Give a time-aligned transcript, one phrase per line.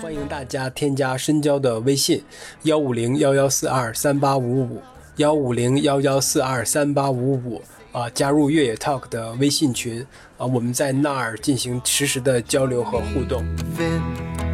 [0.00, 2.22] 欢迎大家添加深交的微信：
[2.62, 4.80] 幺五零幺幺四二三八五五，
[5.16, 10.06] 幺五零幺幺四二三八五五啊，加入越野 Talk 的微信群
[10.38, 13.44] 啊，我们在那儿进行实时的交流和互动。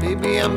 [0.01, 0.57] Baby, I'm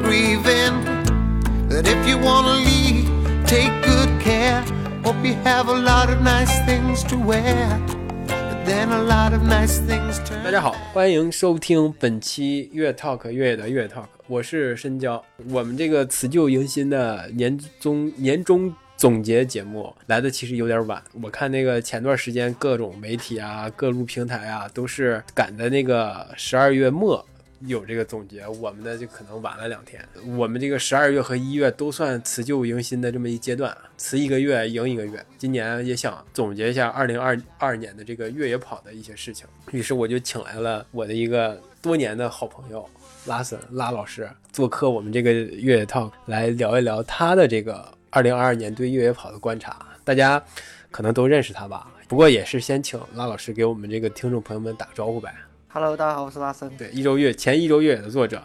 [5.01, 7.79] Hope you have a lot of nice things to wear.
[8.27, 10.43] But then a lot of nice things turn.
[10.43, 15.23] 大家好，欢迎收听本期越 Talk 越野的越 Talk，我是深交。
[15.49, 27.25] 我们这个辞旧迎新的年终年终总结节目来的其实有点晚，我看那个前段时间各种媒体啊、各路平台啊都是赶在那个十二月末。
[27.61, 30.03] 有这个总结，我们的就可能晚了两天。
[30.37, 35.25] 我们这个十二月和一月都算辞旧迎新的这么一阶段，辞一个月迎一个月。
[35.37, 42.87] 今年也想总结一下二零二二年的这个越野跑的一些事情，于是我就请来了我的一个多年的好朋友
[43.25, 49.85] 拉森拉老师做客我们这个越野 talk 来聊一聊他的这个二零二二年对越野跑的观察。
[50.05, 50.41] 大家
[50.89, 55.35] 可能都认识他吧，不过也是先请拉老师给我们这个听众朋友们打个招呼呗。
[55.71, 56.67] Hello，大家好，我是拉森。
[56.77, 58.43] 对，一周月前一周月野的作者，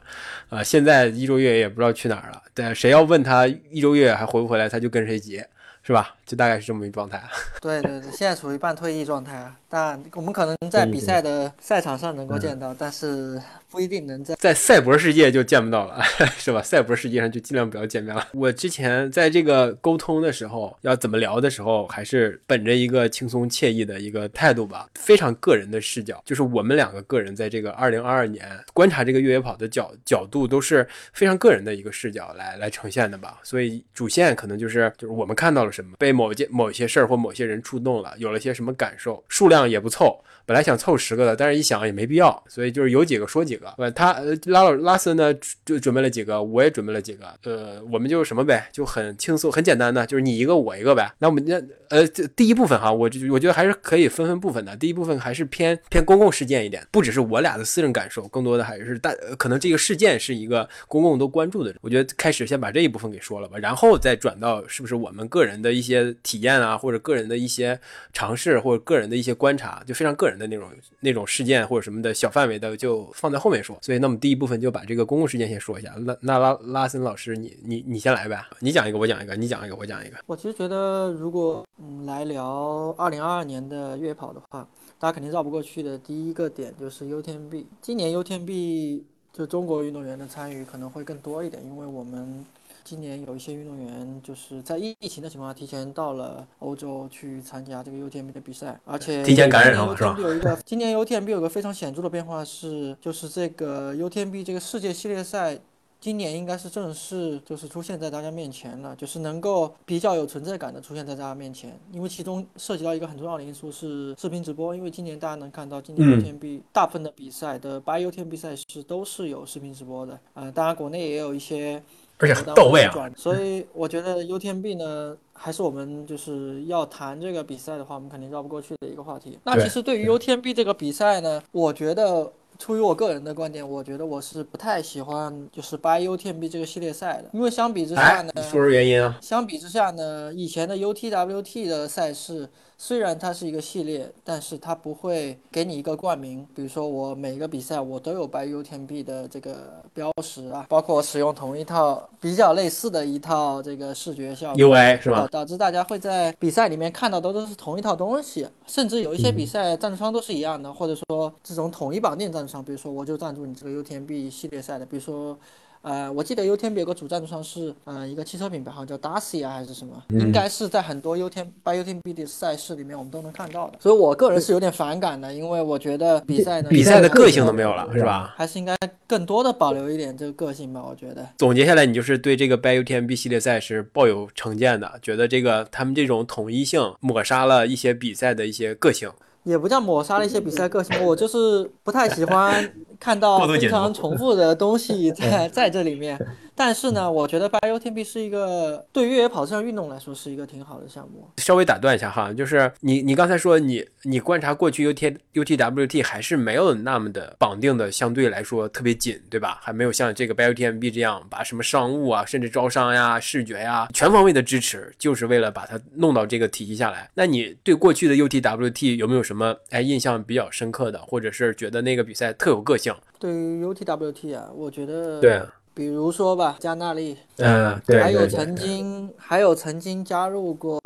[0.51, 2.43] 呃，现在一周月野也不知道去哪儿了。
[2.53, 5.43] 对谁要问他一周月野还回不回来，他就跟谁急，
[5.83, 6.17] 是吧？
[6.27, 7.23] 就大概是这么一状态。
[7.61, 14.35] 对对对，现在处于半退役状态啊，但我们可能在比赛的赛场上能够见到，但是不一定能在。
[14.37, 16.03] 在赛博世界就见不到了，
[16.37, 16.63] 是吧？
[16.63, 18.27] 赛博世界上就尽量不要见面了。
[18.33, 33.41] 我之前在这个沟通的时候，要怎么聊的时候，还是本着一个轻松惬意的一个态度吧，非常个人的视角，就是我们两个个人在这个二零二二年观察这个越野跑的角角度都是非常个人的一个视角来来呈现的吧。
[33.43, 40.19] 所以主线可能就是就是我们看到了什么，被某件某些事儿或某些人触动了，有了些什么感受，数量也不凑。
[40.47, 43.73] 本来想凑十个的，但是一想也没必要，所以就是有几个说几个。
[43.79, 45.33] 呃，他呃拉老拉森呢
[45.65, 47.25] 就准备了几个，我也准备了几个。
[47.45, 51.11] 呃，我们就什么呗，就很轻松、很简单的，就是你一个我一个呗。
[51.19, 51.59] 那我们那
[51.89, 54.77] 呃这第一部分哈，我就我觉得还是可以分分部分的。
[54.77, 61.75] 第一部分还是偏偏公共事件一点，不只是我俩的私人感受，更多的还是大呃可能这个事件是一个公共都关注的。
[61.81, 67.79] 我觉得开始先把这一部分给说了吧，然后再转到是不是我们个人的一些体验啊，或者个人的一些
[68.13, 70.69] 尝试，或者个人的一些观察，就非常个人的那种
[71.01, 73.79] 那种事件或者什么的小范围的，就放在后面说。
[73.81, 75.95] 所以，那么第一部分就把这个公共事件先说一下。
[75.99, 80.17] 那那拉拉森老师，你你你先来呗，你讲一个，我讲一个，你讲一个，我讲一个。
[80.27, 84.67] 我其实觉得，如果嗯来聊二零二二年的越野跑的话，
[84.99, 87.65] 大家肯定绕不过去的第一个点就是 UTMB。
[87.81, 92.45] 今年 UTMB 就中国运动员的参与可能会更多一点，因为我们
[92.85, 105.59] 今年有一些运动员就是在疫疫情的情况下提前到了欧洲去参加这个 UTMB 的比赛，而且提前感染上了是吧有一个今年 UTMB 有个非常显著的变化是，就是这个 UTMB 这个世界系列赛。
[106.01, 121.83] 今年应该是正式就是出现在大家面前了，就是能够比较有存在感的出现在大家面前，因为其中涉及到一个很重要的因素是视频直播，因为今年大家能看到今年嗯 UTMB 大部分的比赛的 by UTMB 赛事都是有视频直播的，呃，当然国内也有一些
[122.19, 123.11] 而且很到位啊！
[123.17, 129.39] 所以我觉得 UTMB 呢，还是我们就是要谈这个比赛的话，我们肯定绕不过去的一个话题。
[129.45, 132.33] 那其实对于 UTMB 这个比赛呢，我觉得。
[132.57, 139.19] 出于我个人的观点，我觉得我是不太喜欢就是 by UTMB 这个系列赛的，因为相比之下哎，呢，你说说原因啊？
[139.21, 146.47] 相比之下呢，以前的 UTWT 的赛事虽然它是一个系列，但是它不会给你一个冠名。
[146.55, 165.39] 比如说我每个比赛我都有 by UTMB 的这个标识啊，包括我使用同一套比较类似的一套这个视觉效果 UI 是吧导导致大家会在比赛里面看到的都是同一套东西，甚至有一些比赛赞助商都是一样的，或者说这种统一绑定赞助商，比如说我就赞助你这个 U 天 B 系列赛的，比如说。
[165.85, 173.75] 呃，我记得 UTMB 有个主赞助商是呃一个汽车品牌，好像叫 Dacia 还是什么，应该是在很多 UTM by UTMB 的赛事里面我们都能看到的。
[173.79, 178.33] 所以我个人是有点反感的，因为我觉得比赛的，比赛的个性都没有了，是吧？
[178.35, 178.75] 还是应该
[179.07, 180.83] 更多的保留一点这个个性吧。
[180.83, 189.11] 我觉得，总结下来，你就是对这个 by UTMB 系列赛是抱有成见的，觉得这个他们这种统一性抹杀了一些比赛的一些个性。
[189.43, 192.67] 也不叫抹杀了一些比赛个性，我就是不太喜欢
[192.99, 196.19] 看到非常重复的东西 在在这里面。
[196.57, 201.29] 但是呢，我觉得 BIO TMB 是一个对越野跑这项运动来说是一个挺好的项目。
[201.39, 209.59] 稍微打断一下哈，就是你你刚才说你你观察过去 UT UTWT 还是没有那么的绑定的，相对来说特别紧，对吧？
[209.63, 217.11] 还没有像这个 BIO TMB 这样把什么商务啊，甚至招商呀、视觉呀全方位的支持，就是为了把它弄到这个体系下来。
[217.15, 222.84] 那你对过去的 UTWT 有没有什么哎印象比较深刻的，或者是觉得那个比赛特有个性？
[223.19, 225.43] 对于 UTWT 啊，我觉得对，
[225.73, 230.81] 比如说吧，加纳利，嗯，对，还有曾经还有曾经加入过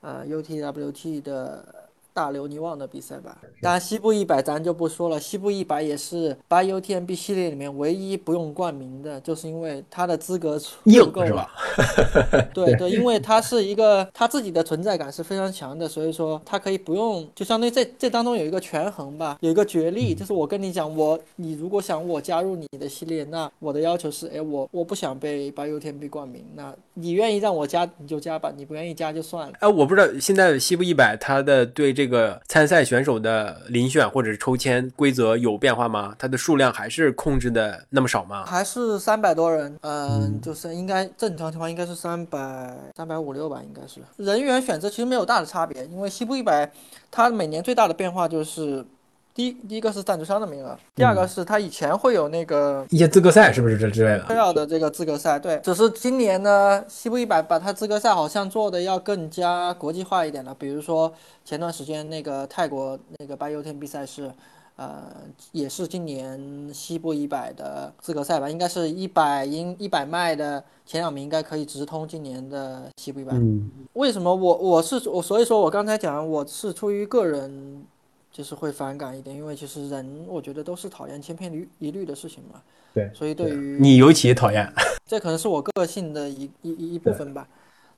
[0.00, 1.83] 呃 UTWT 的
[2.14, 3.36] 大流尼旺的比赛吧。
[3.60, 11.50] 当然，西部一百咱就不说了，西部一百也是八 UTMB 系列里面唯一不用冠名的，就是因为他的资格足硬够了是吧？
[12.54, 29.54] 对对，因为他是一个他自己的存在感是非常强的，所以说他可以不用，就相当于这这当中有一个权衡吧，有一个角力，就是我跟你讲，我你如果想我加入你的系列，那我的要求是，哎，我我不想被八 UTMB 冠名，那你愿意让我加你就加吧，你不愿意加就算了。
[29.58, 36.14] 哎，我不知道现在西部一百它的对这这个参赛选手的遴选或者是抽签规则有变化吗？
[36.18, 38.44] 它的数量还是控制的那么少吗？
[38.44, 46.70] 还是三百多人，嗯，就是应该正常情况应该是三百三百五六吧，应该是人员选择其实没有大的差别，因为西部一百
[47.10, 48.84] 它每年最大的变化就是
[49.34, 54.20] 第一第一个是赞助商的名额，第二个是他以前会有那个一些资格赛是不是这之类的？
[54.28, 60.54] 重要的这个资格赛，对，只是今年呢，西部一百把它资格赛好像做的要更加国际化一点了。
[60.56, 61.12] 比如说
[61.44, 64.30] 前段时间那个泰国那个八 U 天比赛是，
[64.76, 65.02] 呃，
[65.50, 73.32] 也是今年西部一百的资格赛吧，应该是一百英一百迈的前两名应该可以直通今年的西部一百。
[73.32, 77.84] 嗯，为什么我我是我所以说我刚才讲我是出于个人
[78.34, 82.60] 就是会反感一点，因为其实人我觉得都是讨厌千篇一一律的事情嘛。
[82.92, 84.68] 对所以对于你尤其讨厌。
[85.06, 87.46] 这可能是我个性的一一一一部分吧。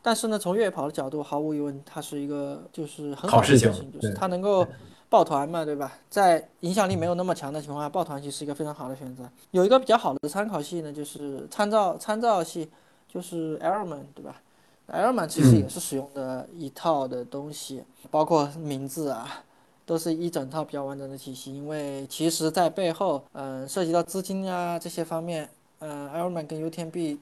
[0.03, 4.65] 但是呢，从越野跑的角度，毫无疑问，它是一个就是很好事情的事情，就是它能够
[5.09, 5.99] 抱团嘛，对吧？
[6.11, 9.29] 在影响力没有那么强的情况下，抱团其实是一个非常好的选择。
[9.53, 12.69] 有一个比较好的参考系呢，就是参照参照系，
[13.09, 14.41] 就是 Airman，对吧
[14.88, 19.44] ？Airman 其实也是使用的一套的东西，包括名字啊，
[19.87, 21.55] 都是一整套比较完整的体系。
[21.55, 25.49] 因为其实，在背后，嗯、涉及到资金啊这些方面，
[25.79, 27.17] 嗯、a i r m a n 跟 UTMB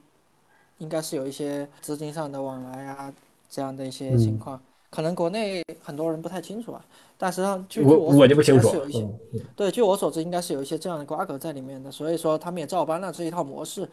[0.79, 3.13] 应该是有一些资金上的往来啊，
[3.49, 4.59] 这样的一些情况。
[4.89, 6.85] 可能国内很多人不太清楚啊，
[7.17, 9.07] 但实际上据我我我就不清楚是有一些，
[9.55, 13.89] 对，据我所知，应该是有一些这样的瓜葛在里面的，所以说他们也照搬了这一套模式，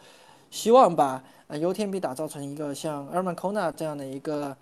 [0.49, 4.55] 希望把呃 UTMB 打造成一个像 a r m a n Kona 这样的一个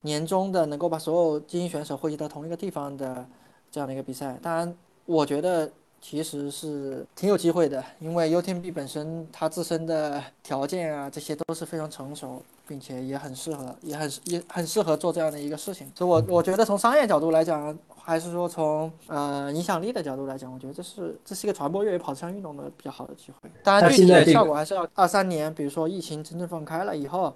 [0.00, 3.26] 年终的能够把所有精英选手汇集到同一个地方的
[3.72, 4.38] 这样的一个比赛。
[4.40, 4.72] 当然，
[5.06, 5.68] 我觉得
[6.00, 15.90] 其实是挺有机会的，因为 UTMB 本身它自身的条件啊，这些都是非常成熟，并且也很适合，也很也很适合做这样的一个事情。
[15.96, 23.50] 所以我我觉得从商业角度来讲，还是说从呃影响力的角度来讲，我觉得这是这是一个传播越野跑这项运动的比较好的机会。
[23.62, 27.32] 当然，具体的效果还是要二三年，比如说疫情真正放开了以后，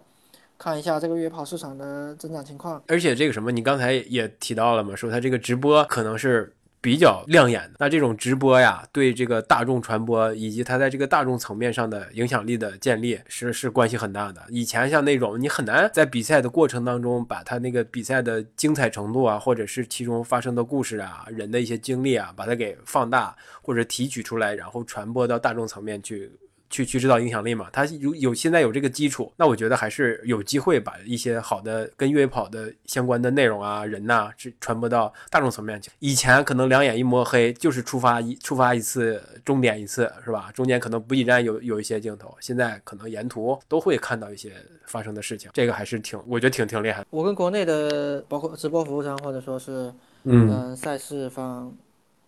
[0.58, 2.82] 看一下这个越野跑市场的增长情况。
[2.88, 7.72] 而且这个什么，你刚才也提到了嘛，说它这个直播可能是比较亮眼的。
[7.78, 14.40] 那这种直播呀，对这个大众传播以及它在这个大众层面上的影响力的建立是是关系很大的。
[14.48, 26.30] 以前像那种你很难在比赛的过程当中把它那个比赛的精彩程度啊，或者是其中发生的故事啊、人的一些经历啊，把它给放大或者提取出来，然后传播到大众层面去。
[26.76, 35.90] 去去制造影响力嘛，他如有现在有这个基础，那我觉得还是有机会把一些好的跟越野跑的相关的内容啊、人呐、是传播到大众层面去。
[36.00, 40.50] 以前可能两眼一抹黑，就是出发一出发一次，终点一次，是吧？
[40.52, 44.52] 中间可能补给站有有一些镜头，现在可能沿途都会看到一些
[44.85, 47.06] 发生的事情，这个还是挺，我觉得挺挺厉害的。
[47.09, 49.90] 我跟国内的包括直播服务商或者说是
[50.25, 51.75] 嗯嗯，赛事方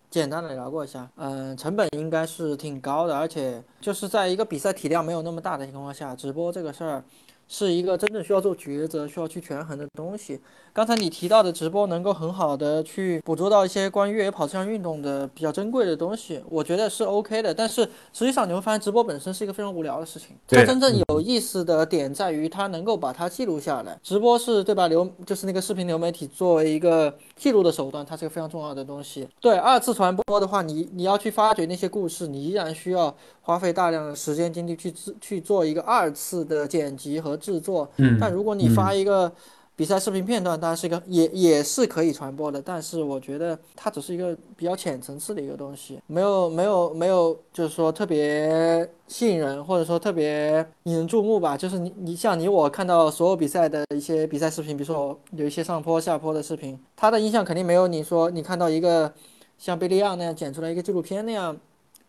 [0.09, 7.03] 简单的聊过一下，嗯，成本应该是挺高的，而且就是在一个比赛体量没有那么大的情况下，直播这个事儿
[7.49, 10.39] 是一个真正需要做抉择、需要去权衡的东西。
[10.71, 17.53] 刚才你提到的直播能够很好的去捕捉到一些关于越野跑这项运动的比较珍贵的东西，我觉得是 OK 的。
[17.53, 17.81] 但是
[18.13, 20.37] 实际上你会发现，直播本身是一个非常无聊的事情。
[20.47, 23.99] 它对真正有意思的点在于它能够把它记录下来。
[24.03, 24.87] 直播是对吧？
[24.87, 29.27] 流就是那个视频流媒体作为一个记录的手段，它是个非常重要的东西。
[29.41, 37.89] 对二次传播的话，你你要去发掘那些故事，你依然需要花费大量的时间精力去制去做一个二次的剪辑和制作。
[37.97, 39.31] 嗯但如果你发一个
[39.75, 51.55] 比赛视频片段，当然是一个也也是可以传播的，但是我觉得它只是一个比较浅层次的一个东西，没有没有没有，就是说特别吸引人，或者说特别引人注目吧。
[51.55, 59.09] 就是你你像你我看到所有比赛的一些比赛视频，比如说我有一些上坡下坡的视频，它的印象肯定没有你说你看到一个
[59.57, 61.57] 像贝利亚那样剪出来一个纪录片那样。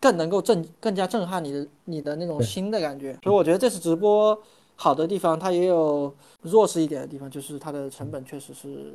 [0.01, 4.35] 更能够震更加震撼你的你的那种新的感觉，所以我觉得这是直播
[4.81, 6.11] 好的地方，它也有
[6.41, 8.93] 弱势一点的地方，就是它的成本确实是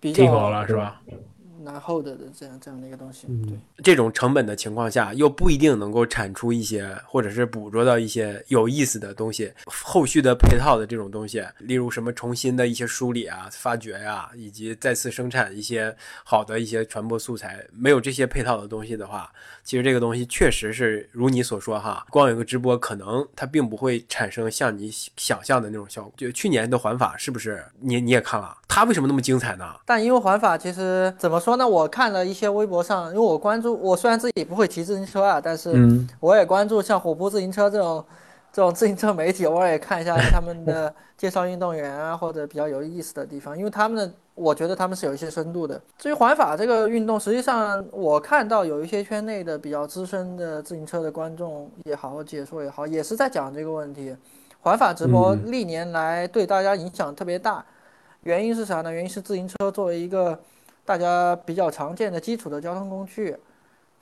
[0.00, 1.00] 比较高了，是吧？
[1.62, 3.56] 难 hold 的这样这样的一个东西，对。
[3.82, 9.52] 这种成本的情况下，又不一定能够产出一些，或者是捕捉到一些有意思的东西。
[9.66, 19.32] 后续的配套的这种东西，例如什么重新的一些梳理啊、发掘呀，以及再次生产一些好的一些传播素材，没有这些配套的东西的话，
[19.64, 26.12] 其实这个东西确实是如你所说哈，光有个直播，可能它并不会产生像你想象的那种效果。
[26.16, 28.54] 就去年的环法是不是你你也看了？
[28.68, 29.74] 它为什么那么精彩呢？
[29.86, 31.66] 但因为环法其实怎么说呢？
[31.66, 35.72] 我看了一些微博上，因为我关注，我虽然自己不会骑自行车啊，但是
[36.20, 38.04] 我也关注像虎扑自行车这种
[38.52, 45.80] 这种自行车媒体，偶尔也看一下他们的 介绍运动员啊，或者比较有意思的地方，因为他们的我觉得他们是有一些深度的。
[45.96, 54.16] 至于环法这个运动，实际上我看到有一些圈内的比较资深的自行车的观众也好，解说也好，也是在讲这个问题。
[54.60, 57.64] 环法直播历年来对大家影响特别大。
[58.22, 58.90] 原因是啥呢？
[58.90, 60.38] 原因是自行车作为一个
[60.84, 63.36] 大家比较常见的基础的交通工具，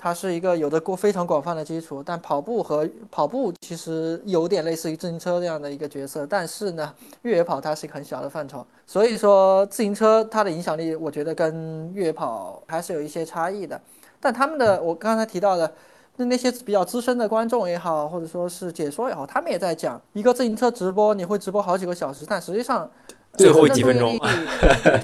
[0.03, 2.03] 它是一个有的过非常广泛的基础。
[2.05, 6.93] 但跑步和跑步其实有点类似于自行车这样的一个角色，但是呢，
[7.23, 8.67] 越野跑它是一个很小的范畴。
[8.85, 13.81] 所以说，自行车它的影响力，我觉得跟越野跑还是有一些差异的。
[14.19, 15.73] 但他们的，我刚才提到的，
[16.17, 22.91] 那那些比较资深的观众也好，或者说是解说也好，他们也在讲，一个自行车直播你会直播好几个小时，但实际上。
[23.35, 24.15] 最后几分钟，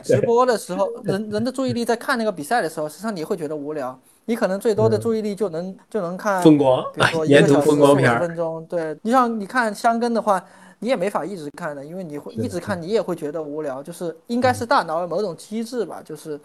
[0.05, 3.99] 直播的时候，人人的注意力在看那个比赛的时候，实际上你会觉得无聊。
[4.29, 8.21] 你可能最多的注意力就能就能看风光，比如说沿途风光片。
[8.21, 10.45] 分钟，对你像你看香根的话，
[10.81, 13.83] 你也没法一直看的，因为你会一直看，你也会觉得无聊。
[13.83, 16.39] 就是应该是大脑某种机制吧，就是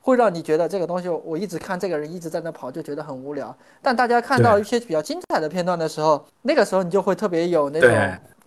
[0.00, 3.56] 会让你觉得这个东西我一直看这个人一直在那跑，就觉得很无聊。
[3.80, 7.90] 但大家看到一些比较精彩的片段的时候，那个时候你就会特别有那种。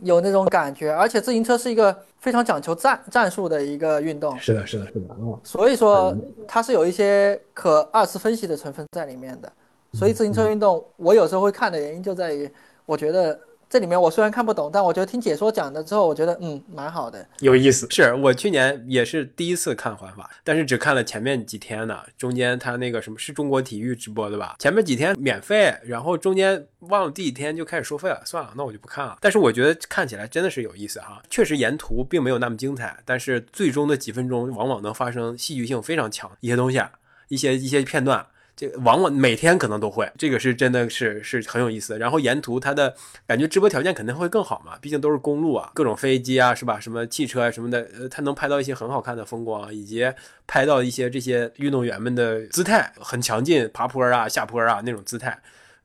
[0.03, 4.39] 有那种感觉，而且自行车是一个非常讲求战战术的一个运动。
[4.39, 5.15] 是的，是的，是的。
[5.43, 6.15] 所以说
[6.47, 9.51] 它是有一些可二次分析的成分在里面的。
[9.93, 12.49] 所以自行车运动，我有时候会看的原因就在于，
[12.85, 13.37] 我觉得。
[13.71, 17.89] 这里面我虽然看不懂，但我觉得听解说讲的之后，我觉得嗯蛮好的，有意思。
[17.89, 24.57] 是我去年也是第一次看环法，但是只看了前面几天呢，中间他那个什么是中国体育直播的吧？
[24.59, 29.17] 前面几天免费，然后中间忘了第几天就开始收费了，算了，那我就不看了。
[29.21, 36.81] 但是我觉得看起来真的是有意思哈，确实沿途并没有那么精彩，但是最终的几分钟往往能发生戏剧性非常强一些东西，
[37.29, 38.27] 一些一些片段。
[38.61, 41.97] 这往往每天可能都会，这个是真的是是很有意思。
[41.97, 42.93] 然后沿途它的
[43.25, 46.79] 感觉直播条件肯定会更好嘛，毕竟都是公路啊，各种飞机啊，是吧？
[46.79, 50.07] 什么汽车啊什么的，呃，它能拍到一些很好看的风光，以及
[50.45, 55.35] 拍到一些这些运动员们的姿态很强劲，爬坡啊、下坡啊那种姿态。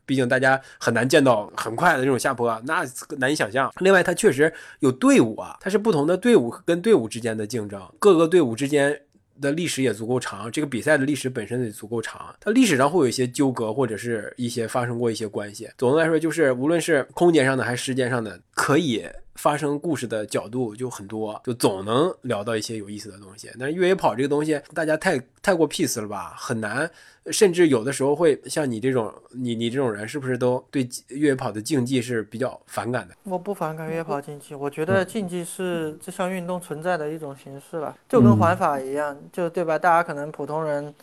[0.05, 2.85] 毕竟大家很难见到很快的这种下坡，那
[3.17, 3.73] 难以想象。
[3.79, 9.01] 另外，它确实有队伍啊，它是不同的队伍跟队伍之间的竞争，各个队伍之间。
[9.41, 15.69] 的历史也足够长，这个比赛的历史本身也足够长，它历史上会有一些纠葛，或者是一些发生过一些关系。
[15.79, 19.05] 总的来说，就是无论是空间上的还是时间上的，可以。
[19.37, 23.51] 发生故事的角度就很多，就总能聊到一些有意思的东西。
[23.59, 26.91] 但是越野跑这个东西，大家太太过 peace 了吧，很难，
[27.31, 33.15] 甚至有的时候会像你这种，你你这种人，是不是都对越野跑的竞技是比较反感的？
[33.25, 39.79] 我不反感越野跑竞技，我觉得竞技是这项运动存在的一种形式了，就跟环法一样，就对吧？
[39.79, 40.95] 大家可能普通人。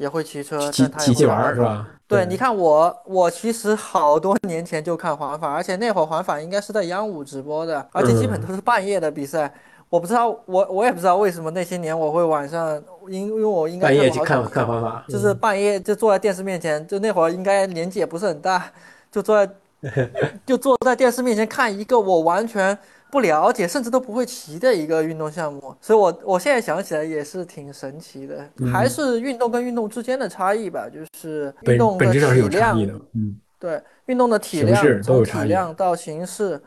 [0.00, 1.86] 也会骑车，但他也会玩，是吧？
[2.08, 9.52] 对，你看我，我其实好多年前就看环法，而且那会儿环法应该是在央五直播的，而且基本都是半夜的比赛。
[9.90, 18.72] 我不知道，我我也不知道为什么那些年我会晚上，因因为我应该半夜去看看环法，就是半夜就坐在电视面前，就那会儿应该年纪也不是很大，
[19.12, 19.52] 就坐在
[20.46, 22.76] 就坐在电视面前看一个我完全。
[23.10, 32.78] 不了解，甚至都不会骑的一个运动项目，所以我我现在想起来也是挺神奇的，还是运动跟运动之间的差异吧，就是运动的体量，
[33.14, 36.60] 嗯，对，运动的体量从体量到形式，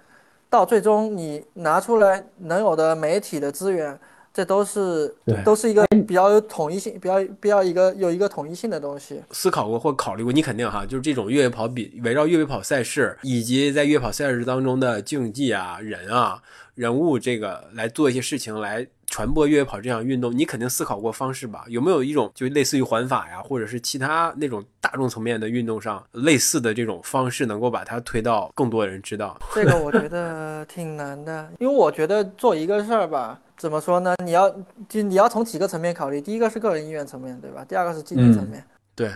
[0.49, 3.97] 到最终你拿出来能有的媒体的资源。
[4.33, 5.13] 这都是
[5.45, 9.21] 都是一个比较有统一性、比较比较一个有一个统一性的东西。
[9.31, 16.41] 思考过或考虑过，你肯定哈，就是这种越野跑比围绕越野跑赛事以及在越野跑赛事当中的竞技啊、人啊、
[16.73, 18.87] 人物这个来做一些事情来。
[19.13, 21.65] 传播越野跑这项运动，你肯定思考过方式吧？
[21.67, 29.39] 有没有一种就类似于环法呀，或者是其他那种大众层面的运动上类似的这种方式，能够把它推到更多人知道？
[29.53, 34.15] 这个我觉得挺难的，因为我觉得做一个事儿吧，怎么说呢？
[34.25, 34.49] 你要
[34.89, 37.63] 就你要从几个层面考虑，第一个是个人意愿层面，对吧？
[37.69, 38.65] 第二个是经济层面。
[38.95, 39.11] 对。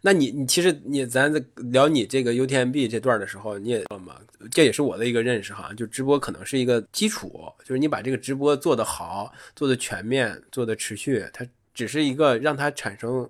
[0.00, 4.16] 那你你其实你咱在聊你这个 UTMB 这段的时候，你也嘛，
[4.50, 13.28] 这也是我的一个认识哈，就直播可能是一个基础，就是你把这个直播做得好，做得全面，做得持续，它只是一个让它产生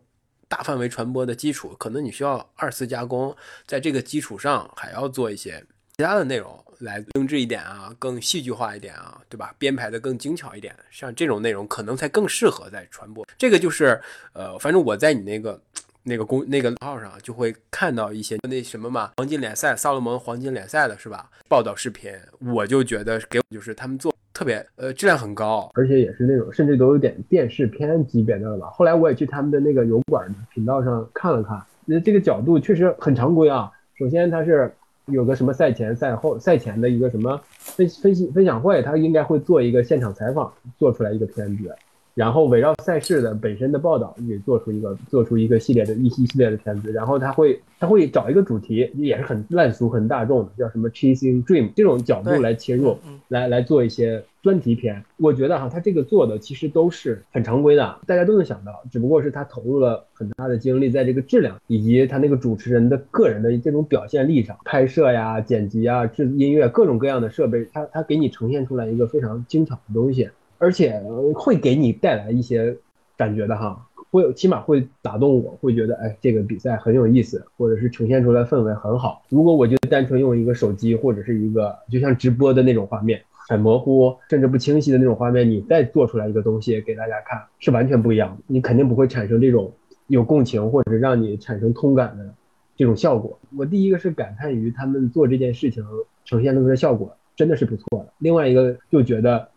[0.48, 3.34] 大范围传播的基础，可能你需要二次加工，
[3.66, 5.64] 在这个基础上还要做一些
[5.96, 9.54] 其他的内容来精致一点啊，更戏剧化一点啊，对吧？
[9.58, 13.26] 编排的更精巧一点，像这种内容可能才更适合在传播。
[13.38, 14.00] 这个就是
[14.32, 15.60] 呃，反正我在你那个。
[16.08, 21.28] 那个公那个号上就会看到一些那什么嘛，黄金联赛，萨洛蒙黄金联赛的是吧？
[21.48, 22.10] 报道视频，
[22.40, 28.68] 我就觉得给我就是他们做特别呃质量很高，而且也是那种甚至都有点电视片级别的了吧。
[28.70, 33.70] 后来我也去他们的那个油管频道上看了看，那这个角度确实很常规啊。
[33.98, 34.72] 首先它是
[35.06, 41.74] 有个什么赛前赛后赛前的一个什么分分析分享会，他应该会做一个现场采访，做出来一个片子。
[42.18, 46.90] 然后围绕赛事的本身的报道，也做出一个做出一个系列的一一系列的片子。
[46.90, 52.98] 然后他会他会找一个主题，也是很烂俗、很大众的，叫什么 Chasing Dream 这种角度来切入，
[53.28, 55.00] 来来做一些专题片。
[55.18, 70.28] 我觉得哈，他这个做的其实都是很常规的，大家都能想到，只不过是他投入了很大的精力在这个质量以及他那个主持人的个人的这种表现力上，拍摄呀、剪辑啊、制音乐各种各样的设备，他他给你呈现出来一个非常精巧的东西。
[70.58, 71.00] 而且
[71.34, 72.76] 会给你带来一些
[73.16, 79.22] 感觉的哈，会有起码会打动我，会觉得哎，这个比赛很有意思，或者是呈现出来氛围很好。
[79.28, 88.42] 如果我就单纯用一个手机或者是一个就像直播的那种画面，很模糊甚至不清晰的那种画面，你再做出来一个东西给大家看，是完全不一样的。
[88.46, 89.72] 你肯定不会产生这种
[90.08, 92.34] 有共情或者是让你产生通感的
[92.76, 93.38] 这种效果。
[93.56, 95.84] 我第一个是感叹于他们做这件事情
[96.24, 99.48] 呈现出来的效果真的是不错的，另外一个就觉得。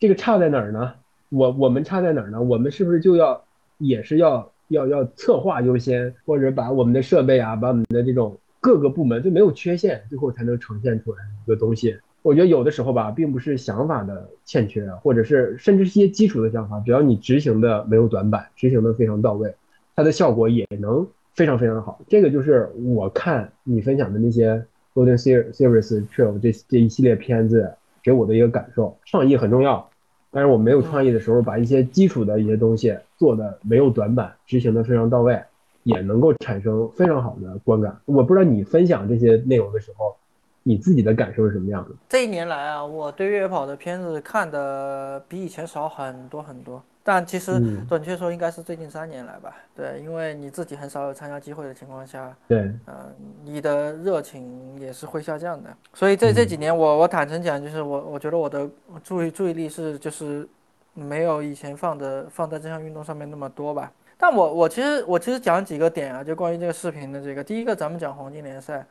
[0.00, 0.94] 这个差在哪儿呢？
[1.28, 2.40] 我我们差在哪儿呢？
[2.40, 3.44] 我们是不是就要
[3.76, 11.98] 也是要要要策划优先，或者把我们的设备啊，把我们的这种各个部门就没有缺陷，最后才能呈现出来一个东西？
[12.22, 19.54] 我觉得有的时候吧，并不是想法的欠缺，或者是甚至是一些基础的想法，只要你执行的没有短板，执行的非常到位，
[19.94, 22.00] 它的效果也能非常非常好。
[22.08, 29.89] 这个就是我看你分享的那些 Golden Series Trail 这这一系列片子给我的一个感受，创意很重要。
[30.30, 35.42] 但是我没有创意的时候，把一些基础的一些东西做的没有短板，执行的非常到位，
[35.82, 37.98] 也能够产生非常好的观感。
[38.04, 40.14] 我不知道你分享这些内容的时候，
[40.62, 41.90] 你自己的感受是什么样的？
[42.08, 46.82] 这一年来啊，我对越野跑的片子看的比以前少很多很多。
[47.02, 47.52] 但其实
[47.88, 55.70] 准确说应该是最近三年来吧，对，因为你自己很少有参加机会的情况下，对，嗯，你的热情也是会下降的。
[55.94, 58.68] 所以这这几年我我坦诚讲，就是我我觉得我的
[59.02, 60.46] 注意注意力是就是
[60.92, 63.90] 没有以前放的放在这项运动上面那么多吧。
[64.18, 68.84] 但我我其实我其实讲几个点啊，就关于这个视频的这个，第一个咱们讲黄金联赛，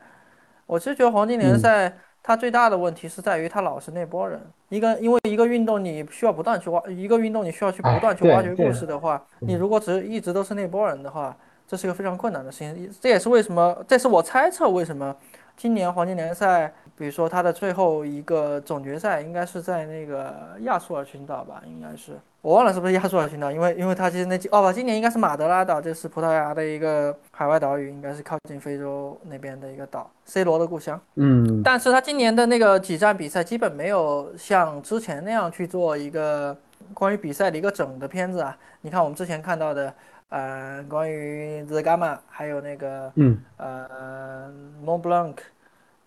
[0.66, 1.96] 我其实觉得黄金联赛。
[2.22, 12.90] 它最大的问题是在于他老是那波人，一个因为一个运动你需要不断去挖，一个运动你需要去不断去挖掘故事的话，你如果只一直都是那波人的话，这是一个非常困难的事情。
[13.00, 15.16] 这也是为什么，这是我猜测为什么
[15.56, 16.72] 今年黄金联赛。
[16.96, 31.00] 比如说他的最后一个总决赛应该是在那个亚速尔群岛吧，应该是我忘了是不是亚速尔群岛，因为因为他其实那哦不，今年应该是马德拉岛，这是葡萄牙的一个海外岛屿，应该是靠近非洲那边的一个岛，C 罗的故乡。
[31.16, 36.56] 嗯，但是他今年的那个几站比赛基本没有像之前那样去做一个
[36.94, 38.56] 关于比赛的一个整的片子啊。
[38.80, 39.94] 你看我们之前看到的，
[40.30, 44.50] 呃，关于 The Gamma，还有那个嗯呃
[44.84, 45.36] Mont Blanc。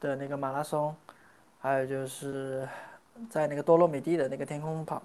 [0.04, 0.94] 的那个马拉松，
[1.62, 2.68] 还有就是
[3.30, 5.02] 在那个多洛米蒂的那个天空跑，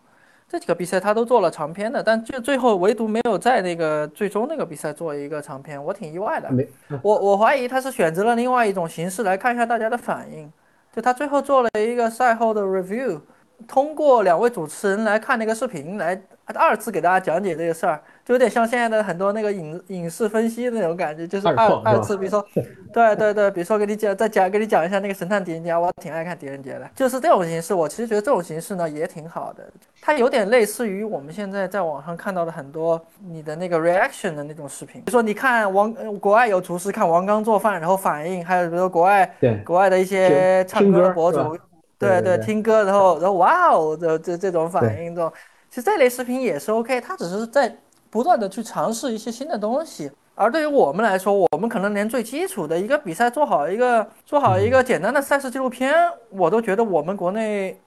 [0.48, 6.50] 这几个比赛他都做了长篇的，但就最后唯独没有在那个最终那个比赛做一个长篇，我挺意外的。
[6.50, 6.66] 没，
[7.02, 10.50] 我我怀疑他是选择了另外一种形式来看一下大家的反应，
[10.90, 13.20] 就他最后做了一个赛后的 review，
[13.66, 16.18] 通过两位主持人来看那个视频，来
[16.56, 18.00] 二次给大家讲解这个事儿。
[18.24, 22.46] 就有点像现在的很多那个影影视分析的那种感觉，就是二二次，比如说，
[22.92, 27.72] 对对对，比如说给你讲再讲给你讲一下那个神探狄仁杰，我挺爱看狄仁杰的，就是这种形式。
[27.72, 29.64] 我其实觉得这种形式呢也挺好的，
[30.02, 39.34] 它有点类似于我们现在在网上看到的很多你的那个 reaction 的那种视频，比如说你看王国外有厨师看王刚做饭然后反应，还有比如说国外
[39.64, 41.58] 国外的一些唱歌的博主，
[41.98, 45.32] 对对听歌然后然后哇哦这这这种反应这种。
[45.78, 47.72] 其实这类视频也是 OK，它只是在
[48.10, 50.10] 不断的去尝试一些新的东西。
[50.34, 55.94] 而对于我们来说，我们可能连最基础的一个比赛做好一个做好一个简单的赛事纪录片，
[56.30, 57.80] 我都觉得我们国内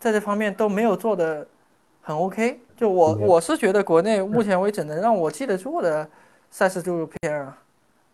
[0.00, 1.46] 在这方面都没有做的
[2.00, 2.62] 很 OK。
[2.74, 6.08] 就我我是觉得国内目前为止能让我记得住的
[6.50, 7.58] 赛事纪录片啊，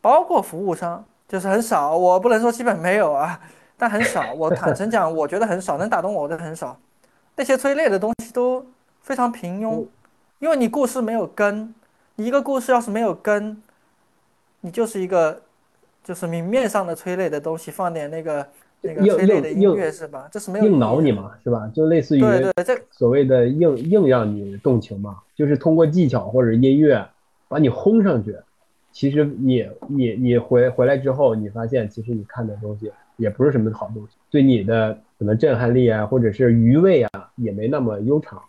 [0.00, 3.38] 包括服务商，就是很少，我不能说基本没有啊，
[3.78, 4.32] 但很少。
[4.34, 6.76] 我坦诚讲，我觉得很少能打动我的很少。
[7.36, 8.64] 那些催泪的东西都
[9.04, 9.84] 非常平庸，
[10.38, 11.74] 因为你故事没有根。
[12.16, 13.62] 你一个故事要是没有根，
[14.62, 15.42] 你就是一个
[16.02, 18.46] 就是明面上的催泪的东西，放点那个
[18.80, 20.26] 那个催泪的音乐是吧？
[20.32, 21.70] 这是没有硬挠你嘛，是吧？
[21.74, 27.06] 就类似于对对这所谓的硬硬让你动情嘛，就是通过技巧或者音乐
[27.46, 28.34] 把你轰上去。
[28.90, 38.40] 其实你你你回回来之后，你发现其实你看的东西也不是什么好东西，对你的可能震撼力啊，或者是余味啊，也没那么悠长。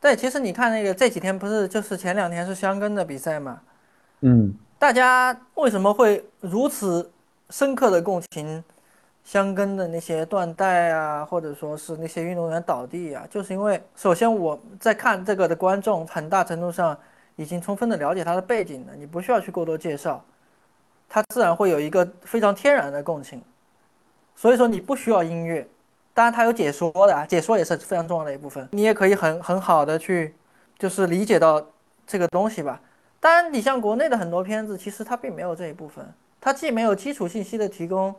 [0.00, 3.60] 对，其实你看那个这几天不是就是前两天是香根的比赛嘛，
[4.20, 7.10] 嗯，大家为什么会如此
[7.50, 8.64] 深刻的共情
[9.24, 13.26] 香根的那些断带啊，或者说是那些运动员倒地啊？
[13.28, 16.98] 就是因为首先我在看这个的观众很大程度上
[17.36, 20.24] 已经充分的了解他的背景了，你不需要去过多介绍，
[21.10, 23.42] 他自然会有一个非常天然的共情，
[24.34, 25.68] 所以说你不需要音乐。
[26.12, 28.68] 当然，它有解说的，解说也是非常重要的一部分。
[28.72, 30.34] 你也可以很很好的去，
[30.78, 31.64] 就是理解到
[32.06, 32.80] 这个东西吧。
[33.20, 36.04] 当然，你像国内的很多片子，其实它并没有这一部分，
[36.40, 38.14] 它既没有基础信息的提供，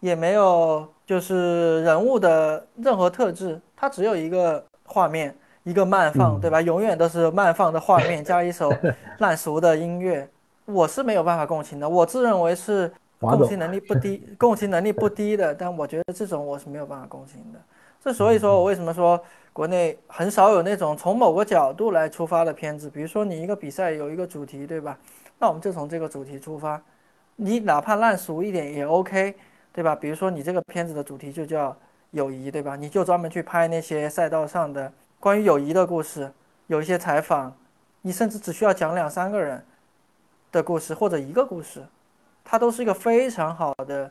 [0.00, 6.60] 也没有就是人物的任何特质，它只有一个画面，一个慢放，对吧？
[6.60, 8.70] 永远都是慢放的画面加一首
[9.18, 10.28] 烂俗的音乐，
[10.66, 11.88] 我是没有办法共情的。
[11.88, 12.92] 我自认为是。
[13.20, 17.60] 共情能力不低，共情能力不低的，但我觉得这种我是没有办法共情的。
[18.02, 24.98] 这所以说我为什么说国内很少有那种从某个角度来出发的片子，比如说你一个比赛有一个主题，对吧？
[25.38, 26.80] 那我们就从这个主题出发，
[27.36, 29.34] 你哪怕烂俗一点也 OK，
[29.70, 29.94] 对吧？
[29.94, 31.76] 比如说你这个片子的主题就叫
[32.12, 32.74] 友谊，对吧？
[32.74, 36.32] 你就专门去拍那些赛道上的关于友谊的故事，
[36.68, 37.54] 有一些采访，
[38.00, 39.62] 你甚至只需要讲两三个人
[40.50, 41.84] 的故事或者一个故事。
[42.50, 44.10] 它都是一个非常好的，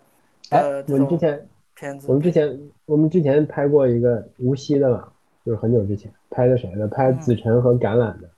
[0.49, 5.09] 呃，我们之前片子，我们之前我们之前拍过一个无锡的嘛，
[5.45, 6.87] 就是很久之前拍的谁的？
[6.87, 8.29] 拍子晨和橄榄的，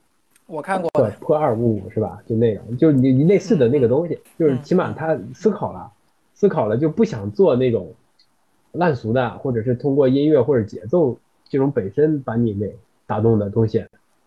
[0.48, 2.20] 我看过，对，破二五五是吧？
[2.26, 5.92] 就那个，就是你你类似的那个东西，就是起码他思考了，
[6.34, 7.94] 思考了就不想做那种
[8.72, 11.16] 烂俗的，或者是通过音乐或者节奏
[11.48, 13.86] 这种本身把你给打动的东西，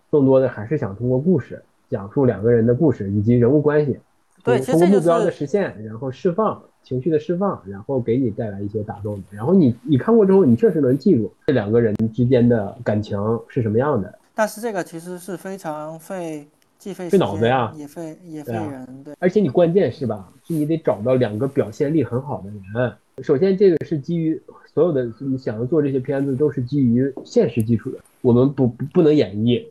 [0.09, 3.99] 更多的还是想通过故事讲述两个人的故事以及人物关系。
[4.45, 9.21] 对，通过目标的实现，然后释放情绪的释放，然后给你带来一些打动。
[9.31, 14.19] 然后你你看过之后，你确实能记住这两个人之间的感情是什么样的。
[14.35, 16.47] 但是这个其实是非常费
[16.79, 18.87] 既费费脑子呀，也费也费人。
[19.03, 22.93] 对，而且你关键是吧，是你得找到两个表现力很好的人。
[23.23, 29.65] 首先，这个是基于所有的你想要做这些片子都是基于现实基础的，我们不不能演绎，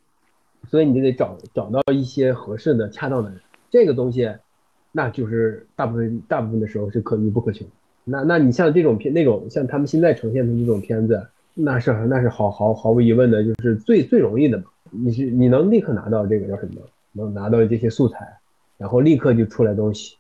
[0.68, 3.40] 所以你就得找找到一些合适的、恰当的人。
[3.70, 4.34] 这个东西。
[4.96, 7.66] 那就是大部分大部分的时候是可遇不可求。
[8.06, 14.66] 那那你像这种片，那种像他们现在呈现的这种片子，那是那是毫毫毫无疑问的，就是最最容易的嘛。
[14.92, 16.82] 你是你能立刻拿到这个叫什么？
[17.14, 18.28] 能拿到这些素材，
[18.78, 20.16] 然后立刻就出来东西，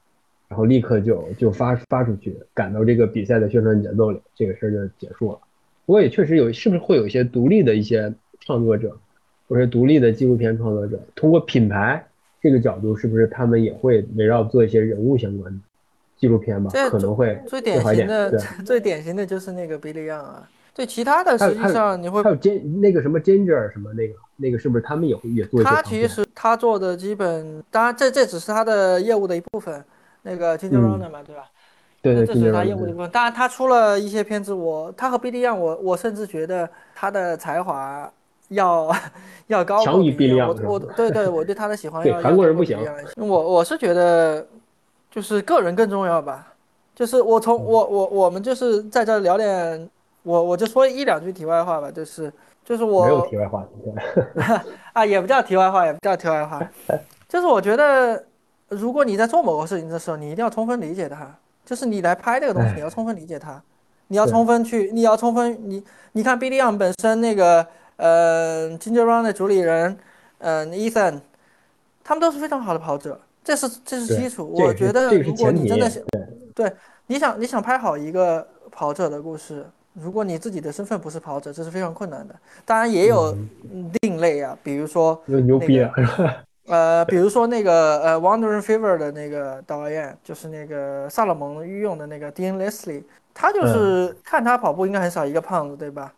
[0.47, 5.39] 然后立刻就就发发出去，赶到这个比赛的宣传节奏里，这个事儿就结束了。
[5.85, 8.97] 不过也确实有，是不是会有一些独立的一些创作者，
[9.47, 12.05] 或者独立的纪录片创作者，通过品牌。
[12.43, 15.59] 这个角度是不是他们也会围绕做一些人物相关的
[16.17, 16.69] 纪录片吧？
[16.89, 20.49] 可能会最典型的 最典型的就是那个 Billy Young 啊。
[20.75, 25.63] 对其他的实际上你会还有 J 那个什么 Ginger 什么那个那个是不是他们也会也做？
[25.63, 29.83] 他其实他做的基本当然这这只是他的业务的一部分。
[30.25, 31.43] 那个 Ginger Runner 嘛，对吧？
[32.01, 33.09] 对对，这是他业务的一部分。
[33.11, 38.11] 当然他出了一些片子，我他和 Billy Young，我我甚至觉得他的才华。
[38.53, 38.91] 要
[39.47, 42.79] 要高强于比利亚，我我对对，我对他的喜欢要韩国人不行。
[43.17, 44.45] 我我是觉得，
[45.11, 46.47] 就是个人更重要吧。
[46.95, 49.89] 就是我从我我我们就是在这聊点，
[50.23, 51.91] 我我就说一两句题外话吧。
[51.91, 52.31] 就是
[52.63, 53.67] 就是我没有题外话，
[54.93, 56.61] 啊，也不叫题外话，也不叫题外话。
[57.27, 58.23] 就是我觉得，
[58.69, 61.35] 如果你在做某个事情的时候，你一定要充分理解它。
[61.65, 63.61] 就是你来拍这个东西，你要充分理解它，
[64.07, 67.65] 你要充分去，你要充分你你看 B 利亚本身那个。
[67.97, 69.97] 呃，Run 的主理人，
[70.39, 71.19] 嗯，Ethan，
[72.03, 74.49] 他们都是非常好的跑者，这是这是基础。
[74.51, 76.03] 我觉得如果你真的是，
[76.55, 76.73] 对，
[77.07, 82.35] 你想你想拍好一个跑者的故事，如果你自己的身份不是跑者，这是非常困难的。
[82.65, 83.35] 当然也有
[84.01, 85.93] 另类啊，比如说又牛逼啊？
[86.65, 93.03] 呃，比如说那个呃《Wandering Fever》的那个导演，就是那个萨勒蒙御用的那个 Dean Leslie，
[93.33, 96.13] 他就是看他跑步应该很少一个胖子，对吧？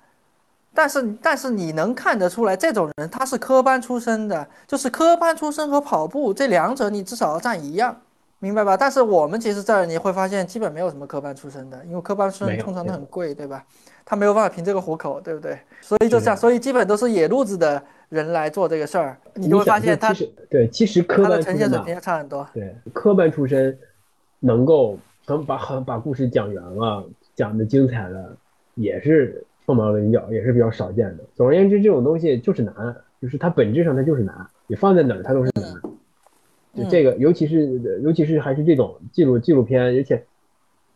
[0.75, 7.95] 但是但是你能看得出来，这种人他是科班出身的，就是科班出身和跑步这两者你至少要占一样，
[8.39, 8.75] 明白吧？
[8.75, 13.63] 但是我们其实这儿你会发现基本没有什么科班出身的，因为科班出身通常都很贵，对吧？
[14.03, 15.57] 他没有办法凭这个糊口，对不对？
[15.81, 17.81] 所以就这样，所以基本都是野路子的。
[18.09, 20.13] 人来做这个事儿，你就会发现他
[20.47, 22.47] 对，其实科班呈现水平差很多。
[22.53, 23.75] 对，科班出身
[24.39, 28.37] 能够能把把故事讲圆了，讲的精彩了，
[28.75, 31.23] 也是凤毛麟角，也是比较少见的。
[31.35, 35.81] 总而言之，这种东西就是难，就是它本质上它就是难，你放在哪儿它都是难。
[36.73, 40.23] 就这个，尤其是尤其是还是这种记录纪录片，而且。